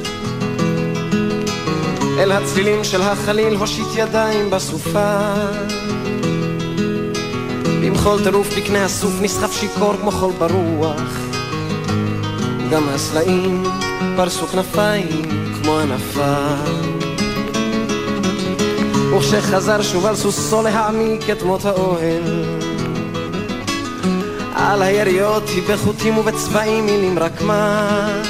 אל 2.21 2.33
הצלילים 2.33 2.85
של 2.85 3.03
החליל 3.03 3.57
הושיט 3.57 3.87
ידיים 3.95 4.51
בסופה. 4.51 5.35
במחול 7.83 8.23
טירוף 8.23 8.49
בקנה 8.57 8.85
הסוף 8.85 9.13
נסחף 9.21 9.53
שיכור 9.53 9.95
כמו 10.01 10.11
חול 10.11 10.33
ברוח. 10.39 11.19
גם 12.71 12.89
הסלעים 12.89 13.65
פרסו 14.17 14.47
כנפיים 14.47 15.23
כמו 15.63 15.79
ענפם 15.79 17.01
וכשחזר 19.17 19.83
שוב 19.83 20.07
על 20.07 20.17
סוסו 20.17 20.63
להעמיק 20.63 21.31
את 21.31 21.43
מות 21.43 21.65
האוהל. 21.65 22.45
על 24.55 24.83
היריות 24.83 25.49
היא 25.49 25.63
בחוטים 25.69 26.19
ובצבעים 26.19 26.87
מילים 26.87 27.19
רק 27.19 27.43
מה 27.43 28.23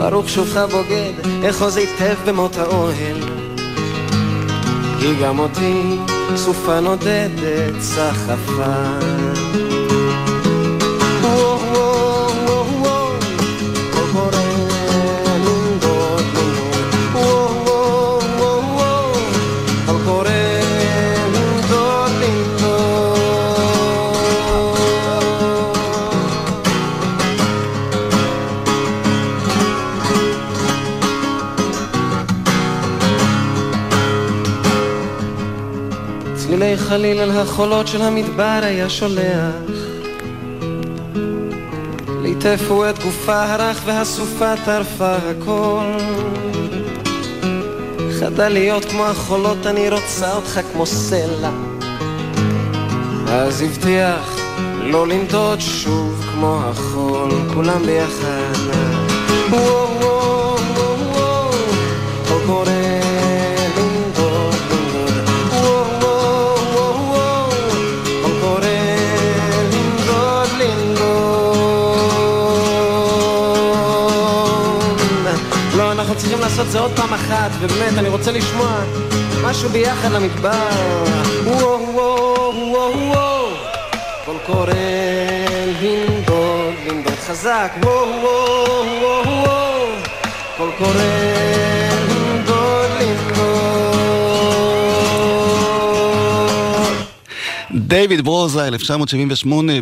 ברוך 0.00 0.28
שובך 0.28 0.56
בוגד, 0.70 1.12
אחוז 1.50 1.76
היטב 1.76 2.16
במות 2.26 2.56
האוהל. 2.56 3.20
כי 5.00 5.14
גם 5.22 5.38
אותי 5.38 5.98
סופה 6.36 6.80
נודדת 6.80 7.80
סחפה 7.80 8.74
חליל 37.10 37.22
אל 37.22 37.30
החולות 37.30 37.88
של 37.88 38.02
המדבר 38.02 38.60
היה 38.62 38.88
שולח. 38.90 39.54
ליטפו 42.22 42.90
את 42.90 43.02
גופה 43.02 43.42
הרך 43.42 43.82
והסופה 43.84 44.52
טרפה 44.64 45.16
הכל. 45.16 45.92
חדל 48.20 48.48
להיות 48.48 48.84
כמו 48.84 49.04
החולות, 49.04 49.66
אני 49.66 49.88
רוצה 49.88 50.34
אותך 50.34 50.60
כמו 50.72 50.86
סלע. 50.86 51.50
אז 53.28 53.62
הבטיח 53.62 54.38
לא 54.82 55.06
לנדוד 55.06 55.60
שוב 55.60 56.24
כמו 56.32 56.60
החול, 56.64 57.30
כולם 57.54 57.82
ביחד. 57.86 58.60
וואו 59.50 59.88
וואו 60.00 60.56
וואו 60.74 61.50
וואו 62.28 62.46
קול 62.46 62.79
לעשות 76.70 76.90
זה 76.90 77.02
עוד 77.02 77.08
פעם 77.08 77.14
אחת, 77.14 77.50
ובאמת, 77.60 77.98
אני 77.98 78.08
רוצה 78.08 78.32
לשמוע 78.32 78.80
משהו 79.44 79.68
ביחד 79.68 80.12
למדבר. 80.12 80.68
וואו, 81.44 81.94
וואו, 81.94 82.52
וואו, 82.72 82.92
וואו. 83.08 83.46
קול 84.24 84.36
קורא 84.46 84.72
לנדוד, 85.82 86.74
לנדוד 86.88 87.14
חזק. 87.26 87.72
וואו, 87.82 88.08
וואו, 88.22 88.84
וואו, 89.02 89.24
וואו. 89.26 89.86
קול 90.56 90.70
קורא 90.78 90.94
לנדוד, 92.08 92.90
לנדוד. 93.00 93.50
דיוויד 97.74 98.24
ברוזה, 98.24 98.68
1978, 98.68 99.72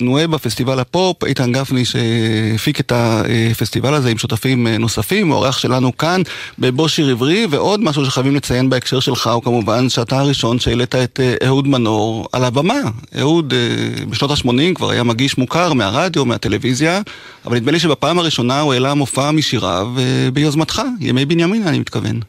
בנואבה, 0.00 0.38
פסטיבל 0.38 0.80
הפופ, 0.80 1.24
איתן 1.24 1.52
גפני 1.52 1.84
שהפיק 1.84 2.80
את 2.80 2.92
הפסטיבל 2.94 3.94
הזה 3.94 4.10
עם 4.10 4.18
שותפים 4.18 4.66
נוספים, 4.66 5.28
הוא 5.28 5.34
האורח 5.34 5.58
שלנו 5.58 5.96
כאן 5.96 6.22
בבוא 6.58 6.88
שיר 6.88 7.10
עברי, 7.10 7.46
ועוד 7.50 7.80
משהו 7.80 8.06
שחייבים 8.06 8.34
לציין 8.34 8.70
בהקשר 8.70 9.00
שלך 9.00 9.26
הוא 9.26 9.42
כמובן 9.42 9.88
שאתה 9.88 10.18
הראשון 10.18 10.58
שהעלית 10.58 10.94
את 10.94 11.20
אה, 11.22 11.46
אהוד 11.46 11.68
מנור 11.68 12.28
על 12.32 12.44
הבמה. 12.44 12.80
אהוד 13.20 13.54
אה, 13.54 14.04
בשנות 14.06 14.30
ה-80 14.30 14.74
כבר 14.74 14.90
היה 14.90 15.02
מגיש 15.02 15.38
מוכר 15.38 15.72
מהרדיו, 15.72 16.24
מהטלוויזיה, 16.24 17.00
אבל 17.46 17.56
נדמה 17.56 17.72
לי 17.72 17.78
שבפעם 17.78 18.18
הראשונה 18.18 18.60
הוא 18.60 18.72
העלה 18.72 18.94
מופע 18.94 19.30
משיריו 19.30 19.88
אה, 19.98 20.30
ביוזמתך, 20.30 20.82
ימי 21.00 21.24
בנימין 21.24 21.66
אני 21.66 21.78
מתכוון. 21.78 22.20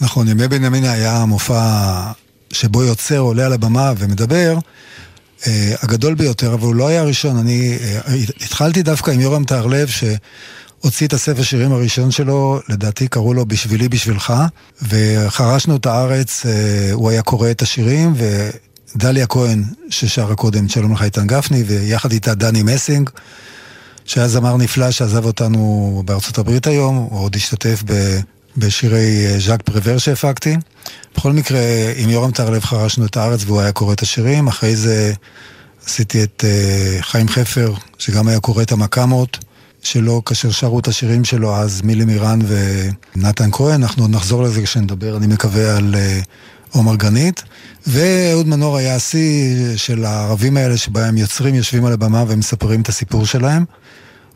נכון, 0.00 0.28
ימי 0.28 0.48
בנימין 0.48 0.84
היה 0.84 1.24
מופע 1.24 1.62
שבו 2.52 2.82
יוצר 2.82 3.18
עולה 3.18 3.46
על 3.46 3.52
הבמה 3.52 3.92
ומדבר, 3.98 4.54
אה, 4.54 4.60
הגדול 5.82 6.14
ביותר, 6.14 6.54
אבל 6.54 6.62
הוא 6.62 6.74
לא 6.74 6.88
היה 6.88 7.00
הראשון. 7.00 7.36
אני 7.36 7.78
אה, 7.82 8.14
התחלתי 8.40 8.82
דווקא 8.82 9.10
עם 9.10 9.20
יורם 9.20 9.44
טהרלב, 9.44 9.88
שהוציא 9.88 11.06
את 11.06 11.12
הספר 11.12 11.42
שירים 11.42 11.72
הראשון 11.72 12.10
שלו, 12.10 12.60
לדעתי 12.68 13.08
קראו 13.08 13.34
לו 13.34 13.46
בשבילי 13.46 13.88
בשבילך, 13.88 14.32
וחרשנו 14.82 15.76
את 15.76 15.86
הארץ, 15.86 16.46
אה, 16.46 16.92
הוא 16.92 17.10
היה 17.10 17.22
קורא 17.22 17.50
את 17.50 17.62
השירים, 17.62 18.14
דליה 18.96 19.26
כהן, 19.26 19.64
ששרה 19.90 20.34
קודם 20.34 20.68
שלום 20.68 20.92
לך 20.92 21.02
איתן 21.02 21.26
גפני, 21.26 21.62
ויחד 21.62 22.12
איתה 22.12 22.34
דני 22.34 22.62
מסינג, 22.62 23.10
שהיה 24.04 24.28
זמר 24.28 24.56
נפלא 24.56 24.90
שעזב 24.90 25.24
אותנו 25.24 26.02
בארצות 26.04 26.38
הברית 26.38 26.66
היום, 26.66 26.96
הוא 26.96 27.20
עוד 27.20 27.36
השתתף 27.36 27.82
בשירי 28.56 29.26
אה, 29.26 29.38
ז'אק 29.38 29.62
פרוור 29.62 29.98
שהפקתי. 29.98 30.56
בכל 31.16 31.32
מקרה, 31.32 31.60
עם 31.96 32.10
יורם 32.10 32.30
טהרלב 32.30 32.64
חרשנו 32.64 33.06
את 33.06 33.16
הארץ 33.16 33.44
והוא 33.46 33.60
היה 33.60 33.72
קורא 33.72 33.92
את 33.92 34.02
השירים, 34.02 34.48
אחרי 34.48 34.76
זה 34.76 35.12
עשיתי 35.86 36.22
את 36.22 36.44
uh, 36.44 37.02
חיים 37.02 37.28
חפר, 37.28 37.74
שגם 37.98 38.28
היה 38.28 38.40
קורא 38.40 38.62
את 38.62 38.72
המקאמות. 38.72 39.38
שלו, 39.82 40.24
כאשר 40.24 40.50
שרו 40.50 40.78
את 40.78 40.88
השירים 40.88 41.24
שלו 41.24 41.56
אז 41.56 41.82
מילי 41.82 42.04
מירן 42.04 42.38
ונתן 43.16 43.50
כהן, 43.52 43.82
אנחנו 43.82 44.04
עוד 44.04 44.10
נחזור 44.10 44.42
לזה 44.42 44.62
כשנדבר, 44.62 45.16
אני 45.16 45.26
מקווה, 45.26 45.76
על 45.76 45.94
אה, 45.94 46.20
עומר 46.70 46.96
גנית. 46.96 47.42
ואהוד 47.86 48.46
מנור 48.46 48.76
היה 48.76 48.94
השיא 48.96 49.56
של 49.76 50.04
הערבים 50.04 50.56
האלה 50.56 50.76
שבהם 50.76 51.18
יוצרים 51.18 51.54
יושבים 51.54 51.84
על 51.84 51.92
הבמה 51.92 52.24
ומספרים 52.28 52.80
את 52.80 52.88
הסיפור 52.88 53.26
שלהם. 53.26 53.64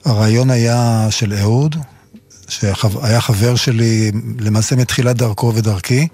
הרעיון 0.04 0.50
היה 0.50 1.06
של 1.10 1.34
אהוד, 1.34 1.76
שהיה 2.48 3.20
חבר 3.20 3.56
שלי 3.56 4.12
למעשה 4.38 4.76
מתחילת 4.76 5.16
דרכו 5.16 5.52
ודרכי. 5.54 6.08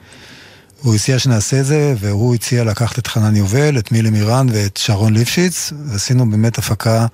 הוא 0.82 0.94
הציע 0.94 1.18
שנעשה 1.18 1.60
את 1.60 1.66
זה, 1.66 1.94
והוא 1.98 2.34
הציע 2.34 2.64
לקחת 2.64 2.98
את 2.98 3.06
חנן 3.06 3.36
יובל, 3.36 3.78
את 3.78 3.92
מילי 3.92 4.10
מירן 4.10 4.46
ואת 4.52 4.76
שרון 4.76 5.14
ליפשיץ, 5.14 5.72
ועשינו 5.86 6.30
באמת 6.30 6.58
הפקה 6.58 7.06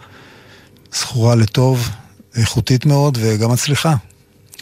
זכורה 0.94 1.34
לטוב, 1.34 1.88
איכותית 2.36 2.86
מאוד 2.86 3.18
וגם 3.20 3.50
מצליחה. 3.52 3.94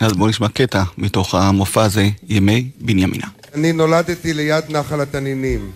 אז 0.01 0.13
בואו 0.13 0.29
נשמע 0.29 0.49
קטע 0.49 0.83
מתוך 0.99 1.35
המופע 1.35 1.83
הזה, 1.83 2.09
ימי 2.29 2.71
בנימינה. 2.81 3.27
אני 3.55 3.73
נולדתי 3.73 4.35
ליד 4.35 4.65
נחל 4.69 5.01
התנינים, 5.01 5.71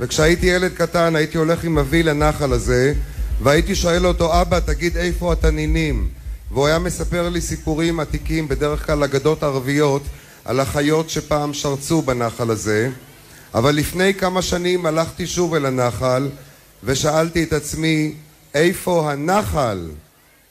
וכשהייתי 0.00 0.46
ילד 0.46 0.72
קטן 0.72 1.16
הייתי 1.16 1.38
הולך 1.38 1.64
עם 1.64 1.78
אבי 1.78 2.02
לנחל 2.02 2.52
הזה, 2.52 2.94
והייתי 3.42 3.74
שואל 3.74 4.06
אותו, 4.06 4.40
אבא, 4.40 4.60
תגיד 4.60 4.96
איפה 4.96 5.32
התנינים? 5.32 6.19
והוא 6.50 6.66
היה 6.66 6.78
מספר 6.78 7.28
לי 7.28 7.40
סיפורים 7.40 8.00
עתיקים, 8.00 8.48
בדרך 8.48 8.86
כלל 8.86 9.04
אגדות 9.04 9.42
ערביות, 9.42 10.02
על 10.44 10.60
החיות 10.60 11.10
שפעם 11.10 11.54
שרצו 11.54 12.02
בנחל 12.02 12.50
הזה. 12.50 12.90
אבל 13.54 13.74
לפני 13.74 14.14
כמה 14.14 14.42
שנים 14.42 14.86
הלכתי 14.86 15.26
שוב 15.26 15.54
אל 15.54 15.66
הנחל, 15.66 16.28
ושאלתי 16.84 17.42
את 17.42 17.52
עצמי, 17.52 18.14
איפה 18.54 19.12
הנחל? 19.12 19.88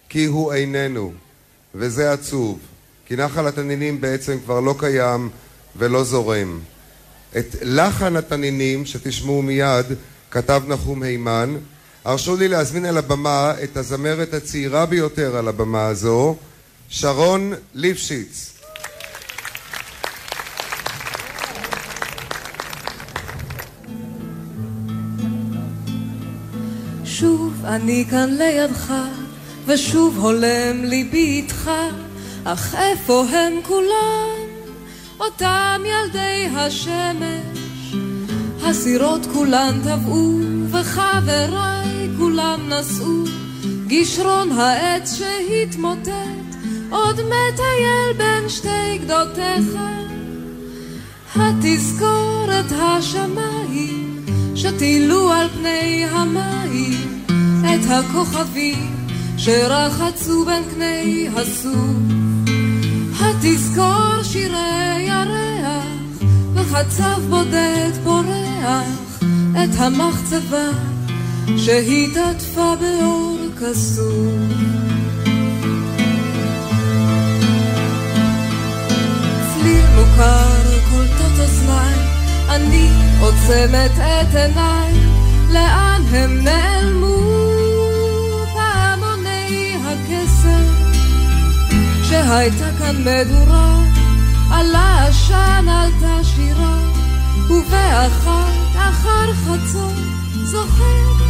כי 0.10 0.26
הוא 0.26 0.54
איננו. 0.54 1.14
וזה 1.76 2.14
עצוב, 2.14 2.60
כי 3.06 3.16
נחל 3.16 3.47
התנינים 3.47 4.02
בעצם 4.02 4.38
כבר 4.45 4.60
לא 4.60 4.76
קיים 4.80 5.30
ולא 5.76 6.04
זורם. 6.04 6.60
את 7.38 7.56
לחן 7.62 8.16
התנינים, 8.16 8.86
שתשמעו 8.86 9.41
מיד, 9.41 9.86
כתב 10.32 10.64
נחום 10.68 11.04
הימן. 11.04 11.58
הרשו 12.06 12.36
לי 12.36 12.47
להזמין 12.47 12.86
אל 12.86 12.97
הבמה 12.97 13.54
את 13.64 13.78
הזמרת 13.78 14.34
הצעירה 14.34 14.86
ביותר 14.86 15.38
על 15.38 15.47
הבמה 15.47 15.86
הזו, 15.86 16.36
שרון 16.89 17.54
ליפשיץ. 17.74 18.54
שוב 27.06 27.66
אני 27.66 28.06
כאן 28.10 28.30
לידך, 28.38 28.93
ושוב 29.66 30.18
הולם 30.18 30.84
ליבי 30.84 31.26
איתך, 31.26 31.72
אך 32.43 32.76
איפה 32.76 33.24
הם 33.30 33.54
כולם? 33.64 34.39
אותם 35.20 35.82
ילדי 35.86 36.47
השמש, 36.56 37.68
הסירות 38.64 39.26
כולן 39.34 39.80
טבעו, 39.84 40.39
וחבריי 40.72 42.10
כולם 42.18 42.60
נשאו, 42.70 43.24
גשרון 43.88 44.51
העץ 44.51 45.16
שהתמוטט, 45.18 46.55
עוד 46.89 47.16
מטייל 47.16 48.14
בין 48.18 48.49
שתי 48.49 48.97
גדותיך. 48.97 49.80
התזכורת 51.36 52.72
השמיים, 52.72 54.26
שטילו 54.55 55.32
על 55.32 55.47
פני 55.49 56.05
המים, 56.05 57.24
את 57.62 57.89
הכוכבים 57.89 58.95
שרחצו 59.38 60.45
בין 60.45 60.64
קני 60.74 61.30
הסוף. 61.36 62.20
התזכור 63.20 64.24
שירי 64.24 65.01
ירח, 65.01 65.49
וחצב 66.72 67.22
בודד 67.30 67.91
פורח, 68.03 69.20
את 69.51 69.80
המחצבה 69.80 70.70
שהתעטפה 71.57 72.74
באור 72.80 73.38
כסוף. 73.59 74.34
צליל 79.53 79.86
מוכר 79.95 80.80
קולטות 80.89 81.39
אוזניי, 81.39 81.95
אני 82.49 82.89
עוצמת 83.20 83.91
את 83.91 84.36
עיניי, 84.36 84.93
לאן 85.51 86.01
הם 86.11 86.43
נעלמו? 86.43 87.17
פעמוני 88.53 89.76
הקסם, 89.86 90.63
שהייתה 92.03 92.70
כאן 92.80 92.95
מדורה, 93.01 93.80
עלה 94.52 95.06
עשן 95.08 95.66
עלתה 95.70 96.24
שירה, 96.24 96.78
ובאחת 97.50 98.76
אחר 98.76 99.34
חצות, 99.34 99.93
זוכר, 100.43 101.24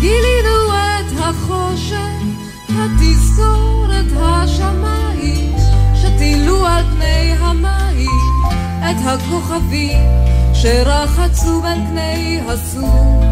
גילינו 0.00 0.72
את 0.72 1.12
החושך, 1.20 2.22
התזכורת 2.68 4.06
השמיים, 4.16 5.56
שטילו 5.94 6.66
על 6.66 6.84
פני 6.94 7.34
המים, 7.38 8.32
את 8.78 8.96
הכוכבים 9.06 10.02
שרחצו 10.54 11.62
בין 11.62 11.86
קני 11.86 12.40
הסוף. 12.48 13.24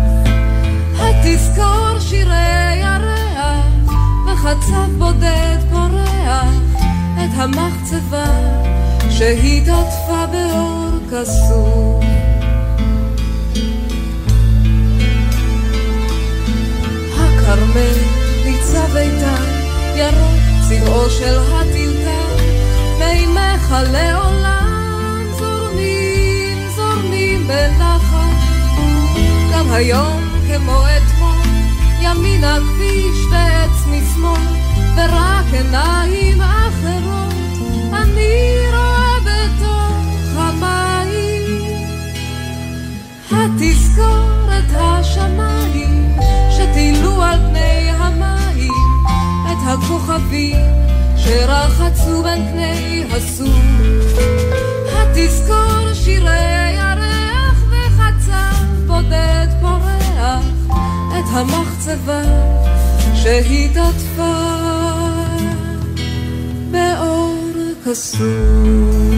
התזכור 0.99 1.99
שירי 2.01 2.77
ירח, 2.81 3.95
וחצב 4.27 4.91
בודד 4.99 5.57
פורח, 5.71 6.55
את 7.15 7.31
המחצבה 7.37 8.70
שהתעטפה 9.11 10.27
באור 10.33 10.91
כסוף. 11.11 12.05
הכרמל 17.15 17.99
ניצב 18.45 18.97
איתן, 18.97 19.45
ירוק 19.95 20.41
צבעו 20.69 21.11
של 21.11 21.39
הטלטל, 21.39 22.45
מימיך 22.99 23.75
לעולם 23.93 25.27
זורמים, 25.39 26.59
זורמים 26.77 27.47
בנחת. 27.47 28.37
גם 29.53 29.71
היום 29.71 30.23
כמו 30.47 30.83
אתמול, 30.97 31.55
ימין 32.01 32.45
הכביש 32.45 33.19
ועץ 33.33 33.87
משמאל, 33.87 34.41
ורק 34.97 35.45
עיניים 35.53 36.41
אחרות 36.41 37.31
אני 37.93 38.60
התזכורת 44.01 44.65
השמיים 44.75 46.13
שטילו 46.51 47.23
על 47.23 47.39
פני 47.49 47.91
המים 47.91 48.73
את 49.47 49.59
הכוכבים 49.67 50.57
שרחצו 51.17 52.23
בין 52.23 52.47
פני 52.53 53.05
הסוף. 53.11 54.19
התזכור 54.93 55.95
שירי 55.95 56.73
ירח 56.75 57.65
וחצב 57.71 58.65
בודד 58.87 59.47
פורח 59.61 60.45
את 61.09 61.25
המחצבה 61.33 62.23
שהתעטפה 63.15 64.35
באור 66.71 67.37
כסוף. 67.87 69.10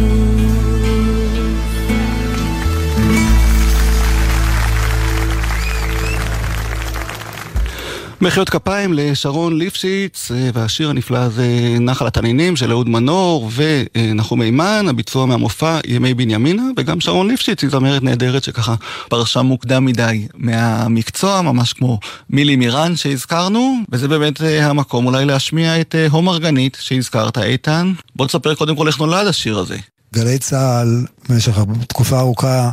מחיאות 8.23 8.51
כפיים 8.51 8.93
לשרון 8.93 9.59
ליפשיץ, 9.59 10.31
אה, 10.31 10.51
והשיר 10.55 10.91
הנפלא 10.91 11.19
הזה 11.19 11.47
נחל 11.81 12.07
התנינים 12.07 12.57
של 12.57 12.71
אהוד 12.71 12.89
מנור 12.89 13.51
ונחום 13.55 14.39
מימן, 14.39 14.87
הביצוע 14.89 15.27
מהמופע 15.27 15.79
ימי 15.87 16.15
בנימינה, 16.15 16.63
וגם 16.77 17.01
שרון 17.01 17.29
ליפשיץ 17.29 17.63
היא 17.63 17.71
זמרת 17.71 18.03
נהדרת 18.03 18.45
שככה 18.45 18.75
פרשה 19.09 19.43
מוקדם 19.43 19.85
מדי 19.85 20.27
מהמקצוע, 20.35 21.43
ממש 21.43 21.73
כמו 21.73 21.99
מילי 22.31 22.57
מירן 22.57 22.97
שהזכרנו, 22.97 23.77
וזה 23.93 24.09
באמת 24.09 24.43
אה, 24.43 24.67
המקום 24.67 25.07
אולי 25.07 25.25
להשמיע 25.25 25.81
את 25.81 25.95
אה, 25.95 26.07
הום 26.11 26.29
ארגנית 26.29 26.77
שהזכרת 26.81 27.39
איתן. 27.39 27.93
בוא 28.17 28.27
תספר 28.27 28.55
קודם 28.55 28.77
כל 28.77 28.87
איך 28.87 28.99
נולד 28.99 29.27
השיר 29.27 29.59
הזה. 29.59 29.77
גלי 30.15 30.39
צה"ל 30.39 31.07
במשך 31.29 31.59
תקופה 31.89 32.19
ארוכה 32.19 32.71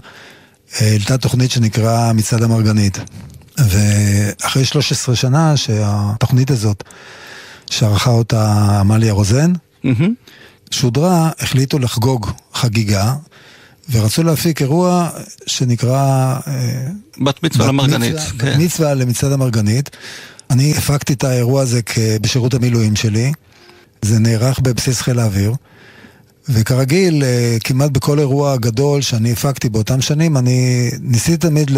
העלתה 0.79 1.17
תוכנית 1.17 1.51
שנקרא 1.51 2.13
מצעד 2.13 2.43
המרגנית. 2.43 2.99
ואחרי 3.67 4.65
13 4.65 5.15
שנה 5.15 5.57
שהתוכנית 5.57 6.51
הזאת, 6.51 6.83
שערכה 7.69 8.09
אותה 8.09 8.53
עמליה 8.79 9.13
רוזן, 9.13 9.53
שודרה, 10.71 11.29
החליטו 11.39 11.79
לחגוג 11.79 12.31
חגיגה, 12.53 13.13
ורצו 13.91 14.23
להפיק 14.23 14.61
אירוע 14.61 15.09
שנקרא... 15.47 15.95
אה, 16.47 16.87
בת 17.21 17.43
מצווה 17.43 17.67
למרגנית, 17.67 18.15
מצווה- 18.15 18.31
כן. 18.39 18.53
בת 18.53 18.57
מצווה 18.59 18.93
למצעד 18.93 19.31
המרגנית. 19.31 19.89
אני 20.49 20.71
הפקתי 20.77 21.13
את 21.13 21.23
האירוע 21.23 21.61
הזה 21.61 21.79
בשירות 22.21 22.53
המילואים 22.53 22.95
שלי. 22.95 23.31
זה 24.01 24.19
נערך 24.19 24.59
בבסיס 24.59 25.01
חיל 25.01 25.19
האוויר. 25.19 25.53
וכרגיל, 26.49 27.23
אה, 27.23 27.57
כמעט 27.63 27.91
בכל 27.91 28.19
אירוע 28.19 28.57
גדול 28.57 29.01
שאני 29.01 29.31
הפקתי 29.31 29.69
באותם 29.69 30.01
שנים, 30.01 30.37
אני 30.37 30.89
ניסיתי 31.01 31.37
תמיד 31.37 31.71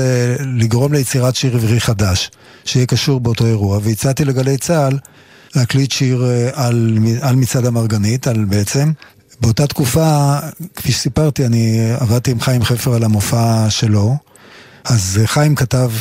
לגרום 0.57 0.93
ליצירת 0.93 1.36
שיר 1.36 1.55
עברי 1.55 1.80
חדש, 1.80 2.32
שיהיה 2.65 2.86
קשור 2.86 3.19
באותו 3.19 3.45
אירוע, 3.45 3.80
והצעתי 3.84 4.26
לגלי 4.26 4.57
צה"ל 4.57 4.97
להקליט 5.55 5.91
שיר 5.91 6.26
אה, 6.26 6.49
על, 6.53 6.97
על 7.22 7.36
מצעד 7.36 7.65
המרגנית, 7.65 8.28
על 8.28 8.45
בעצם. 8.45 8.91
באותה 9.41 9.67
תקופה, 9.67 10.36
כפי 10.76 10.91
שסיפרתי, 10.91 11.45
אני 11.45 11.91
עבדתי 11.99 12.32
עם 12.32 12.39
חיים 12.39 12.63
חפר 12.63 12.93
על 12.93 13.03
המופע 13.03 13.69
שלו, 13.69 14.17
אז 14.84 15.17
אה, 15.22 15.28
חיים 15.28 15.55
כתב, 15.55 15.91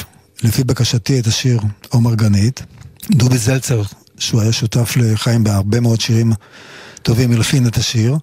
לפי 0.42 0.64
בקשתי, 0.64 1.20
את 1.20 1.26
השיר 1.26 1.60
"או 1.92 2.00
מרגנית". 2.00 2.62
דובי 3.10 3.38
זלצר, 3.38 3.82
שהוא 4.18 4.40
היה 4.40 4.52
שותף 4.52 4.96
לחיים 4.96 5.44
בהרבה 5.44 5.80
מאוד 5.80 6.00
שירים 6.00 6.32
טובים, 7.02 7.32
הלחין 7.32 7.66
את 7.66 7.76
השיר. 7.76 8.16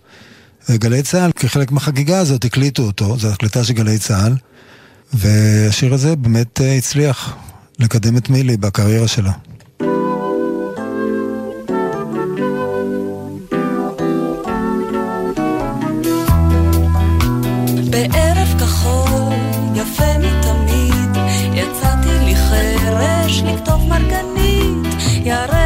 וגלי 0.69 1.03
צה"ל, 1.03 1.31
כחלק 1.31 1.71
מהחגיגה 1.71 2.19
הזאת, 2.19 2.45
הקליטו 2.45 2.83
אותו, 2.83 3.17
זו 3.17 3.27
הקלטה 3.27 3.63
של 3.63 3.73
גלי 3.73 3.97
צה"ל, 3.97 4.35
והשיר 5.13 5.93
הזה 5.93 6.15
באמת 6.15 6.61
אה, 6.61 6.75
הצליח 6.75 7.35
לקדם 7.79 8.17
את 8.17 8.29
מילי 8.29 8.57
בקריירה 8.57 9.07
שלה. 9.07 9.31
בערב 17.89 18.61
יצאתי 21.53 22.25
לי 22.25 22.35
חרש 22.35 23.43
מרגנית, 23.89 24.87
ירח 25.23 25.56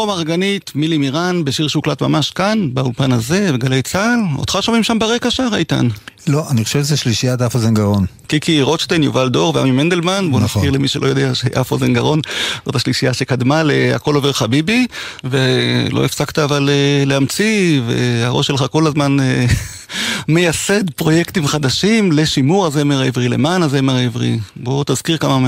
הו 0.00 0.06
מרגנית, 0.06 0.72
מילי 0.74 0.98
מירן, 0.98 1.44
בשיר 1.44 1.68
שהוקלט 1.68 2.02
ממש 2.02 2.30
כאן, 2.30 2.68
באולפן 2.72 3.12
הזה, 3.12 3.52
בגלי 3.52 3.82
צה"ל. 3.82 4.38
אותך 4.38 4.58
שומעים 4.60 4.84
שם 4.84 4.98
ברקע 4.98 5.30
שר, 5.30 5.48
איתן. 5.54 5.88
לא, 6.26 6.50
אני 6.50 6.64
חושב 6.64 6.82
שזה 6.82 6.96
שלישיית 6.96 7.42
אף 7.42 7.54
אוזן 7.54 7.74
גרון. 7.74 8.06
קיקי 8.26 8.62
רוטשטיין, 8.62 9.02
יובל 9.02 9.28
דור 9.28 9.52
ועמי 9.56 9.70
מנדלמן, 9.70 10.28
בואו 10.30 10.42
נכון. 10.42 10.62
נזכיר 10.62 10.70
למי 10.70 10.88
שלא 10.88 11.06
יודע 11.06 11.34
שאף 11.34 11.72
אוזן 11.72 11.94
גרון 11.94 12.20
זאת 12.66 12.76
השלישייה 12.76 13.14
שקדמה 13.14 13.62
ל"הכל 13.62 14.14
עובר 14.14 14.32
חביבי", 14.32 14.86
ולא 15.24 16.04
הפסקת 16.04 16.38
אבל 16.38 16.68
אה, 16.70 17.04
להמציא, 17.06 17.80
והראש 17.86 18.46
שלך 18.46 18.64
כל 18.70 18.86
הזמן 18.86 19.20
אה, 19.20 19.46
מייסד 20.28 20.90
פרויקטים 20.90 21.46
חדשים 21.46 22.12
לשימור 22.12 22.66
הזמר 22.66 23.00
העברי, 23.00 23.28
למען 23.28 23.62
הזמר 23.62 23.96
העברי. 23.96 24.38
בוא 24.56 24.84
תזכיר 24.86 25.16
כמה 25.16 25.38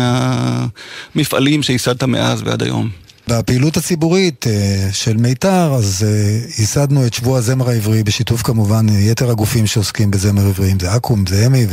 מהמפעלים 1.14 1.62
שייסדת 1.62 2.02
מאז 2.02 2.42
ועד 2.44 2.62
היום. 2.62 3.02
בפעילות 3.28 3.76
הציבורית 3.76 4.46
אה, 4.46 4.88
של 4.92 5.16
מיתר, 5.16 5.74
אז 5.74 6.04
אה, 6.08 6.38
ייסדנו 6.58 7.06
את 7.06 7.14
שבוע 7.14 7.38
הזמר 7.38 7.68
העברי 7.70 8.02
בשיתוף 8.02 8.42
כמובן 8.42 8.86
אה, 8.88 8.94
יתר 8.94 9.30
הגופים 9.30 9.66
שעוסקים 9.66 10.10
בזמר 10.10 10.46
עברי, 10.46 10.72
אם 10.72 10.80
זה 10.80 10.96
אקו"ם, 10.96 11.24
זה 11.26 11.46
אמי 11.46 11.66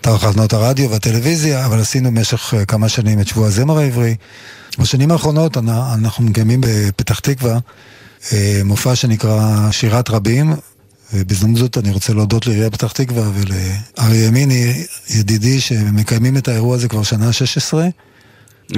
ותחנות 0.00 0.52
הרדיו 0.52 0.90
והטלוויזיה, 0.90 1.66
אבל 1.66 1.80
עשינו 1.80 2.10
במשך 2.10 2.54
כמה 2.68 2.88
שנים 2.88 3.20
את 3.20 3.26
שבוע 3.28 3.46
הזמר 3.46 3.78
העברי. 3.78 4.14
בשנים 4.78 5.10
האחרונות 5.10 5.56
אנ- 5.56 5.68
אנחנו 5.68 6.24
מקיימים 6.24 6.60
בפתח 6.66 7.18
תקווה 7.20 7.58
מופע 8.64 8.94
שנקרא 8.96 9.68
שירת 9.70 10.10
רבים, 10.10 10.54
ובהזדמנות 11.14 11.58
זאת 11.58 11.78
אני 11.78 11.90
רוצה 11.90 12.12
להודות 12.12 12.46
לעיריית 12.46 12.72
פתח 12.72 12.92
תקווה 12.92 13.30
ולאריה 13.34 14.26
ימיני, 14.26 14.84
ידידי, 15.10 15.60
שמקיימים 15.60 16.36
את 16.36 16.48
האירוע 16.48 16.74
הזה 16.76 16.88
כבר 16.88 17.02
שנה 17.02 17.32
16. 17.32 17.88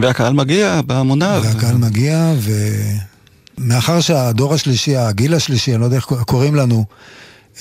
והקהל 0.03 0.33
מגיע 0.33 0.81
בהמוניו. 0.87 1.43
והקהל 1.45 1.77
מגיע, 1.77 2.33
ומאחר 3.59 4.01
שהדור 4.01 4.55
השלישי, 4.55 4.97
הגיל 4.97 5.35
השלישי, 5.35 5.73
אני 5.73 5.81
לא 5.81 5.85
יודע 5.85 5.97
איך 5.97 6.05
קוראים 6.27 6.55
לנו, 6.55 6.85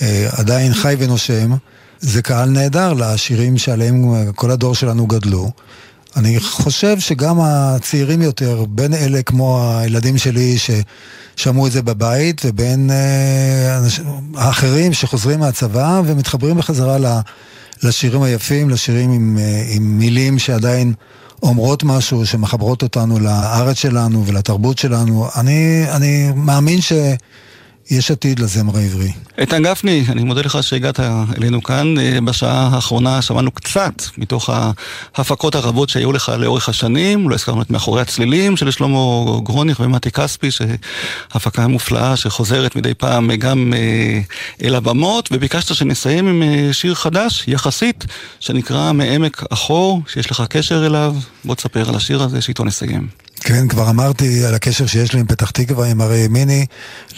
אה, 0.02 0.28
עדיין 0.32 0.74
חי 0.74 0.94
ונושם, 0.98 1.52
זה 2.00 2.22
קהל 2.22 2.48
נהדר 2.48 2.92
לשירים 2.92 3.58
שעליהם 3.58 4.04
כל 4.34 4.50
הדור 4.50 4.74
שלנו 4.74 5.06
גדלו. 5.06 5.50
אני 6.16 6.40
חושב 6.40 7.00
שגם 7.00 7.40
הצעירים 7.40 8.22
יותר, 8.22 8.64
בין 8.68 8.94
אלה 8.94 9.22
כמו 9.22 9.72
הילדים 9.78 10.18
שלי 10.18 10.56
ששמעו 10.58 11.66
את 11.66 11.72
זה 11.72 11.82
בבית, 11.82 12.42
ובין 12.44 12.90
אה, 12.90 13.78
אנש- 13.78 14.00
האחרים 14.36 14.92
שחוזרים 14.92 15.40
מהצבא 15.40 16.00
ומתחברים 16.06 16.56
בחזרה 16.56 17.20
לשירים 17.82 18.22
היפים, 18.22 18.70
לשירים 18.70 19.12
עם, 19.12 19.38
אה, 19.40 19.64
עם 19.68 19.98
מילים 19.98 20.38
שעדיין 20.38 20.92
אומרות 21.44 21.84
משהו, 21.84 22.26
שמחברות 22.26 22.82
אותנו 22.82 23.18
לארץ 23.18 23.76
שלנו 23.76 24.26
ולתרבות 24.26 24.78
שלנו. 24.78 25.28
אני, 25.36 25.84
אני 25.90 26.32
מאמין 26.36 26.80
שיש 27.88 28.10
עתיד 28.10 28.38
לזמר 28.38 28.76
העברי. 28.76 29.12
איתן 29.38 29.62
גפני, 29.62 30.04
אני 30.08 30.24
מודה 30.24 30.40
לך 30.40 30.58
שהגעת 30.62 31.00
אלינו 31.38 31.62
כאן. 31.62 31.98
אה, 31.98 32.18
בשעה 32.24 32.68
האחרונה 32.72 33.22
שמענו 33.22 33.50
קצת 33.50 34.02
מתוך 34.18 34.50
ההפקות 35.14 35.54
הרבות 35.54 35.88
שהיו 35.88 36.12
לך 36.12 36.32
לאורך 36.38 36.68
השנים. 36.68 37.28
לא 37.28 37.34
הזכרנו 37.34 37.62
את 37.62 37.70
מאחורי 37.70 38.02
הצלילים 38.02 38.56
של 38.56 38.70
שלמה 38.70 38.98
גרוניך 39.42 39.80
ומתי 39.80 40.10
כספי, 40.10 40.48
שהפקה 40.50 41.66
מופלאה 41.66 42.16
שחוזרת 42.16 42.76
מדי 42.76 42.94
פעם 42.94 43.34
גם 43.34 43.72
אה, 43.76 44.20
אל 44.62 44.74
הבמות, 44.74 45.28
וביקשת 45.32 45.74
שנסיים 45.74 46.28
עם 46.28 46.42
אה, 46.42 46.72
שיר 46.72 46.94
חדש, 46.94 47.44
יחסית, 47.48 48.04
שנקרא 48.40 48.92
מעמק 48.92 49.42
החור, 49.50 50.02
שיש 50.06 50.30
לך 50.30 50.42
קשר 50.48 50.86
אליו. 50.86 51.16
בוא 51.44 51.54
תספר 51.54 51.88
על 51.88 51.94
השיר 51.94 52.22
הזה 52.22 52.40
שאיתו 52.40 52.64
נסיים. 52.64 53.23
כן, 53.40 53.68
כבר 53.68 53.90
אמרתי 53.90 54.44
על 54.44 54.54
הקשר 54.54 54.86
שיש 54.86 55.12
לי 55.12 55.20
עם 55.20 55.26
פתח 55.26 55.50
תקווה, 55.50 55.86
עם 55.86 56.02
אריה 56.02 56.24
ימיני. 56.24 56.66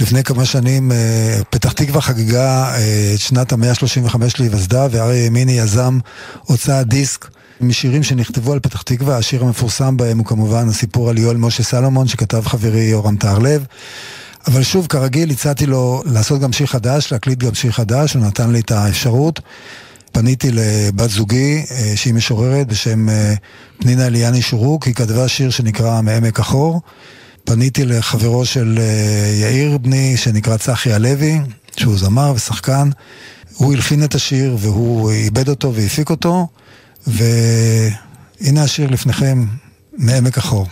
לפני 0.01 0.25
כמה 0.25 0.45
שנים 0.45 0.93
אה, 0.93 1.39
פתח 1.51 1.73
תקווה 1.73 2.01
חגגה 2.01 2.75
אה, 2.75 3.13
את 3.15 3.21
שנת 3.21 3.53
המאה 3.53 3.71
ה-35 3.71 4.17
להיווסדה, 4.39 4.87
ואריה 4.91 5.27
ימיני 5.27 5.53
יזם 5.53 5.99
הוצאת 6.45 6.87
דיסק 6.87 7.29
משירים 7.61 8.03
שנכתבו 8.03 8.53
על 8.53 8.61
פתח 8.61 8.83
תקווה. 8.83 9.17
השיר 9.17 9.45
המפורסם 9.45 9.97
בהם 9.97 10.19
הוא 10.19 10.27
כמובן 10.27 10.69
הסיפור 10.69 11.11
על 11.11 11.19
יואל 11.19 11.37
משה 11.37 11.63
סלומון, 11.63 12.09
שכתב 12.09 12.43
חברי 12.47 12.83
יורם 12.83 13.17
טהרלב. 13.17 13.65
אבל 14.47 14.63
שוב, 14.63 14.87
כרגיל, 14.87 15.31
הצעתי 15.31 15.67
לו 15.67 16.03
לעשות 16.07 16.41
גם 16.41 16.53
שיר 16.53 16.67
חדש, 16.67 17.13
להקליט 17.13 17.39
גם 17.39 17.55
שיר 17.55 17.73
חדש, 17.73 18.15
הוא 18.15 18.23
נתן 18.27 18.51
לי 18.51 18.61
את 18.61 18.71
האפשרות. 18.71 19.41
פניתי 20.13 20.51
לבת 20.53 21.11
זוגי, 21.11 21.65
אה, 21.71 21.93
שהיא 21.97 22.15
משוררת 22.15 22.67
בשם 22.67 23.09
אה, 23.09 23.35
פנינה 23.79 24.07
אליאני 24.07 24.43
שורוק, 24.43 24.85
היא 24.85 24.95
כתבה 24.95 25.29
שיר 25.29 25.51
שנקרא 25.51 26.01
מעמק 26.01 26.41
החור. 26.41 26.81
פניתי 27.45 27.85
לחברו 27.85 28.45
של 28.45 28.79
אה, 28.79 29.33
יאיר 29.41 29.79
בני, 29.79 30.17
שנקרא 30.17 30.57
צחי 30.57 30.93
הלוי, 30.93 31.41
שהוא 31.77 31.99
זמר 31.99 32.33
ושחקן. 32.37 32.91
הוא 33.55 33.73
הלחין 33.73 34.05
את 34.05 34.15
השיר 34.15 34.57
והוא 34.61 35.11
איבד 35.11 35.49
אותו 35.49 35.75
והפיק 35.75 36.11
אותו, 36.11 36.47
והנה 37.07 38.63
השיר 38.63 38.91
לפניכם, 38.91 39.45
מעמק 39.99 40.39
החור. 40.39 40.67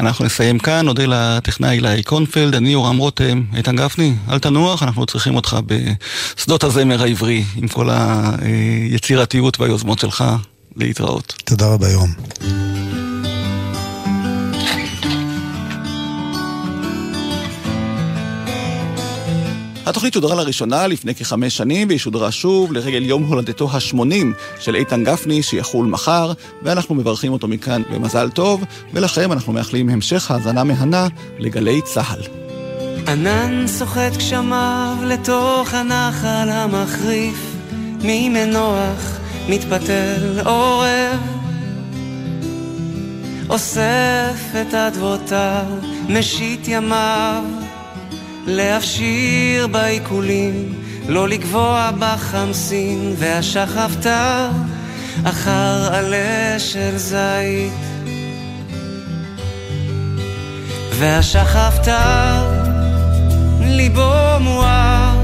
אנחנו 0.00 0.24
נסיים 0.24 0.58
כאן, 0.58 0.86
נודה 0.86 1.04
לטכנאי 1.06 1.76
אילי 1.76 2.02
קונפלד, 2.02 2.54
אני 2.54 2.68
יורם 2.68 2.98
רותם, 2.98 3.42
איתן 3.56 3.76
גפני, 3.76 4.14
אל 4.30 4.38
תנוח, 4.38 4.82
אנחנו 4.82 5.06
צריכים 5.06 5.36
אותך 5.36 5.56
בשדות 5.66 6.64
הזמר 6.64 7.02
העברי, 7.02 7.44
עם 7.56 7.68
כל 7.68 7.88
היצירתיות 7.90 9.60
והיוזמות 9.60 9.98
שלך, 9.98 10.24
להתראות. 10.76 11.34
תודה 11.44 11.66
רבה, 11.66 11.88
יורם. 11.88 12.77
התוכנית 19.88 20.12
שודרה 20.12 20.34
לראשונה 20.34 20.86
לפני 20.86 21.14
כחמש 21.14 21.56
שנים, 21.56 21.88
והיא 21.88 21.98
שודרה 21.98 22.32
שוב 22.32 22.72
לרגל 22.72 23.02
יום 23.02 23.22
הולדתו 23.22 23.70
ה-80 23.70 24.26
של 24.60 24.74
איתן 24.74 25.04
גפני, 25.04 25.42
שיחול 25.42 25.86
מחר, 25.86 26.32
ואנחנו 26.62 26.94
מברכים 26.94 27.32
אותו 27.32 27.48
מכאן 27.48 27.82
במזל 27.92 28.30
טוב, 28.30 28.64
ולכם 28.94 29.32
אנחנו 29.32 29.52
מאחלים 29.52 29.88
המשך 29.88 30.30
האזנה 30.30 30.64
מהנה 30.64 31.08
לגלי 31.38 31.80
צה"ל. 31.82 32.20
ענן 33.08 33.66
סוחט 33.66 34.16
גשמיו 34.16 34.96
לתוך 35.04 35.74
הנחל 35.74 36.48
המחריף, 36.48 37.56
ממנוח 38.02 39.18
מתפתל 39.48 40.40
עורב. 40.44 41.20
אוסף 43.48 44.54
את 44.60 44.74
אדוותיו, 44.74 45.64
משית 46.08 46.68
ימיו, 46.68 47.44
להפשיר 48.48 49.66
בעיקולים, 49.66 50.74
לא 51.08 51.28
לגבוה 51.28 51.90
בחמסין, 51.98 53.14
והשחפתיו 53.18 54.50
אחר 55.24 55.94
עלה 55.94 56.58
של 56.58 56.96
זית. 56.96 57.72
והשחפתיו 60.92 62.44
ליבו 63.60 64.40
מואר, 64.40 65.16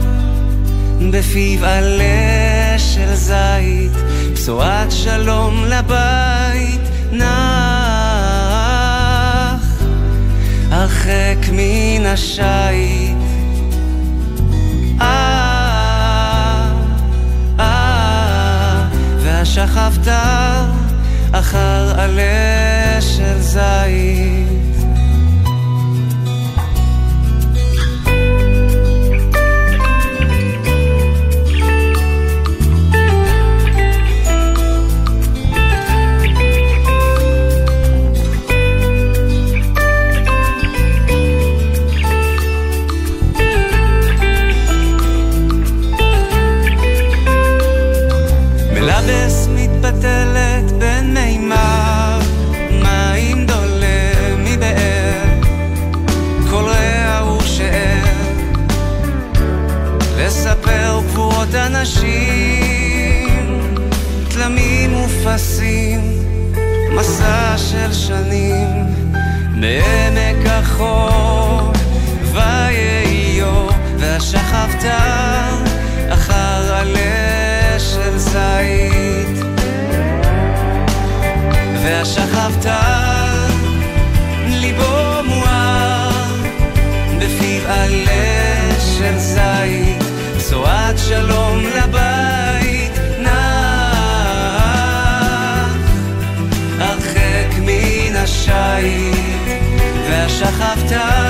בפיו 1.10 1.64
עלה 1.64 2.78
של 2.78 3.14
זית, 3.14 3.92
בשורת 4.32 4.92
שלום 4.92 5.64
לבית 5.64 6.80
נח, 7.12 7.53
הרחק 11.06 11.48
מן 11.52 12.06
השיט. 12.06 13.16
אה, 15.00 16.70
אה, 17.60 18.84
והשכבת 19.18 20.08
אחר 21.32 22.00
עלה 22.00 23.00
של 23.00 23.40
זית. 23.40 24.63
מסע 67.04 67.54
של 67.58 67.92
שנים, 67.92 68.86
בעמק 69.60 70.46
החור, 70.46 71.72
ויהי 72.32 73.42
אור, 73.42 73.70
time 100.86 101.23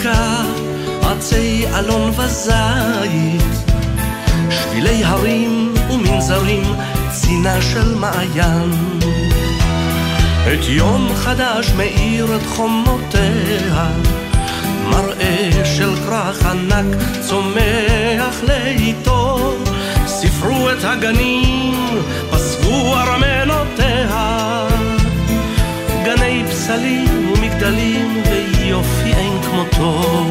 עתיקה 0.00 0.42
עצי 1.02 1.64
אלון 1.78 2.10
וזית. 2.16 3.72
שבילי 4.50 5.04
הרים 5.04 5.74
ומנזרים 5.90 6.62
צינה 7.10 7.62
של 7.62 7.94
מעיין. 7.94 8.70
את 10.42 10.68
יום 10.68 11.08
חדש 11.14 11.72
מאיר 11.76 12.36
את 12.36 12.46
חומותיה 12.46 13.88
מראה 14.90 15.50
של 15.64 15.96
כרך 15.96 16.46
ענק 16.46 16.96
צומח 17.20 18.36
לאיתו. 18.48 19.54
ספרו 20.06 20.70
את 20.70 20.84
הגנים, 20.84 22.02
פסקו 22.30 22.96
ארמנותיה 22.96 24.69
גני 26.70 27.06
פסלים 27.06 27.32
ומגדלים 27.32 28.22
ויופי 28.30 29.12
אין 29.14 29.42
כמותו. 29.42 30.28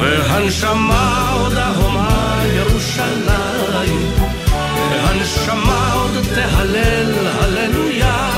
והנשמה 0.00 1.30
עוד 1.32 1.52
ההומה 1.52 2.42
ירושלים. 2.56 4.10
והנשמה 4.90 5.92
עוד 5.92 6.24
תהלל 6.34 7.12
הללויה. 7.26 8.30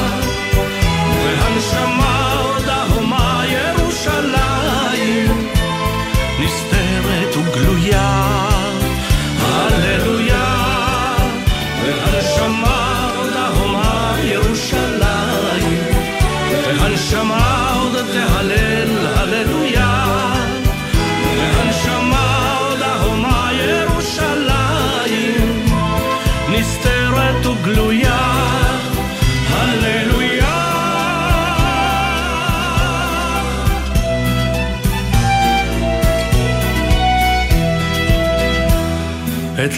והנשמה 1.24 1.97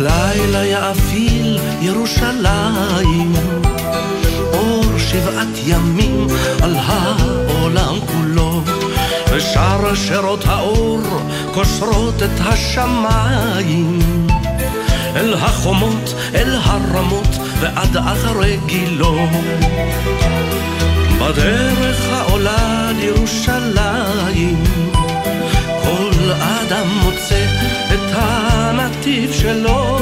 לילה 0.01 0.65
יאפיל 0.67 1.59
ירושלים. 1.81 3.33
אור 4.53 4.85
שבעת 4.99 5.59
ימים 5.67 6.27
על 6.63 6.77
העולם 6.77 7.95
כולו 8.07 8.63
ושאר 9.33 9.95
שירות 9.95 10.45
האור 10.47 11.01
קושרות 11.55 12.23
את 12.23 12.41
השמיים. 12.41 13.99
אל 15.17 15.35
החומות, 15.35 16.15
אל 16.35 16.55
הרמות 16.63 17.39
ועד 17.61 17.97
אחרי 17.97 18.59
גילו. 18.67 19.19
בדרך 21.19 22.07
העולה 22.13 22.91
לירושלים 22.97 24.65
כל 25.83 26.33
אדם 26.33 26.89
מוצא 27.03 27.60
הנתיב 28.13 29.33
שלו. 29.33 29.99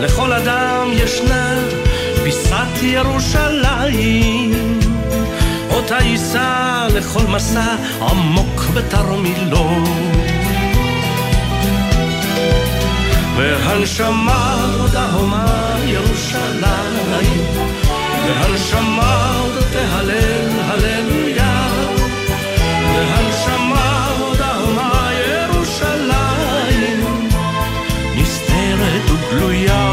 לכל 0.00 0.32
אדם 0.32 0.88
ישנה 0.92 1.54
פיסת 2.22 2.82
ירושלים. 2.82 4.80
אותה 5.70 5.98
יישא 6.02 6.86
לכל 6.94 7.26
מסע 7.28 7.76
עמוק 8.00 8.62
בתרמילו. 8.74 9.70
והנשמה 13.36 14.56
עוד 14.80 14.96
ההומה 14.96 15.76
ירושלים. 15.84 17.44
והנשמה 18.26 19.36
עוד 19.40 19.64
תהלל 19.72 20.50
הללויה. 20.64 21.68
והנשמה 22.94 23.61
Lui 29.38 29.68
a... 29.68 29.91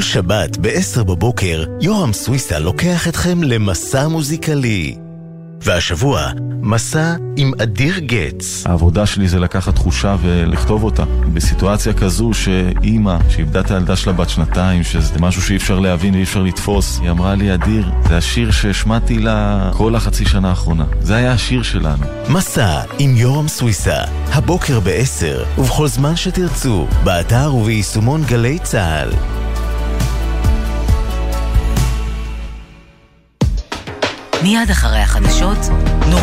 כל 0.00 0.04
שבת 0.04 0.56
ב-10 0.56 1.02
בבוקר, 1.02 1.64
יורם 1.80 2.12
סוויסה 2.12 2.58
לוקח 2.58 3.08
אתכם 3.08 3.42
למסע 3.42 4.08
מוזיקלי. 4.08 4.96
והשבוע, 5.62 6.30
מסע 6.62 7.14
עם 7.36 7.52
אדיר 7.62 7.98
גץ. 7.98 8.62
העבודה 8.66 9.06
שלי 9.06 9.28
זה 9.28 9.38
לקחת 9.38 9.74
תחושה 9.74 10.16
ולכתוב 10.22 10.84
אותה. 10.84 11.04
בסיטואציה 11.32 11.92
כזו 11.92 12.30
שאימא, 12.34 13.16
שאיבדה 13.28 13.60
את 13.60 13.70
הילדה 13.70 13.96
שלה 13.96 14.12
בת 14.12 14.28
שנתיים, 14.28 14.82
שזה 14.82 15.18
משהו 15.20 15.42
שאי 15.42 15.56
אפשר 15.56 15.78
להבין 15.78 16.14
ואי 16.14 16.22
אפשר 16.22 16.42
לתפוס, 16.42 16.98
היא 17.02 17.10
אמרה 17.10 17.34
לי, 17.34 17.54
אדיר, 17.54 17.90
זה 18.08 18.16
השיר 18.16 18.50
שהשמעתי 18.50 19.18
לה 19.18 19.70
כל 19.74 19.94
החצי 19.94 20.24
שנה 20.24 20.48
האחרונה. 20.48 20.84
זה 21.00 21.16
היה 21.16 21.32
השיר 21.32 21.62
שלנו. 21.62 22.04
מסע 22.28 22.82
עם 22.98 23.16
יורם 23.16 23.48
סוויסה, 23.48 23.98
הבוקר 24.32 24.80
ב-10, 24.80 25.60
ובכל 25.60 25.88
זמן 25.88 26.16
שתרצו, 26.16 26.86
באתר 27.04 27.54
וביישומון 27.54 28.22
גלי 28.24 28.58
צה"ל. 28.58 29.39
מיד 34.42 34.70
אחרי 34.70 34.98
החדשות, 34.98 35.58
נורית 36.10 36.20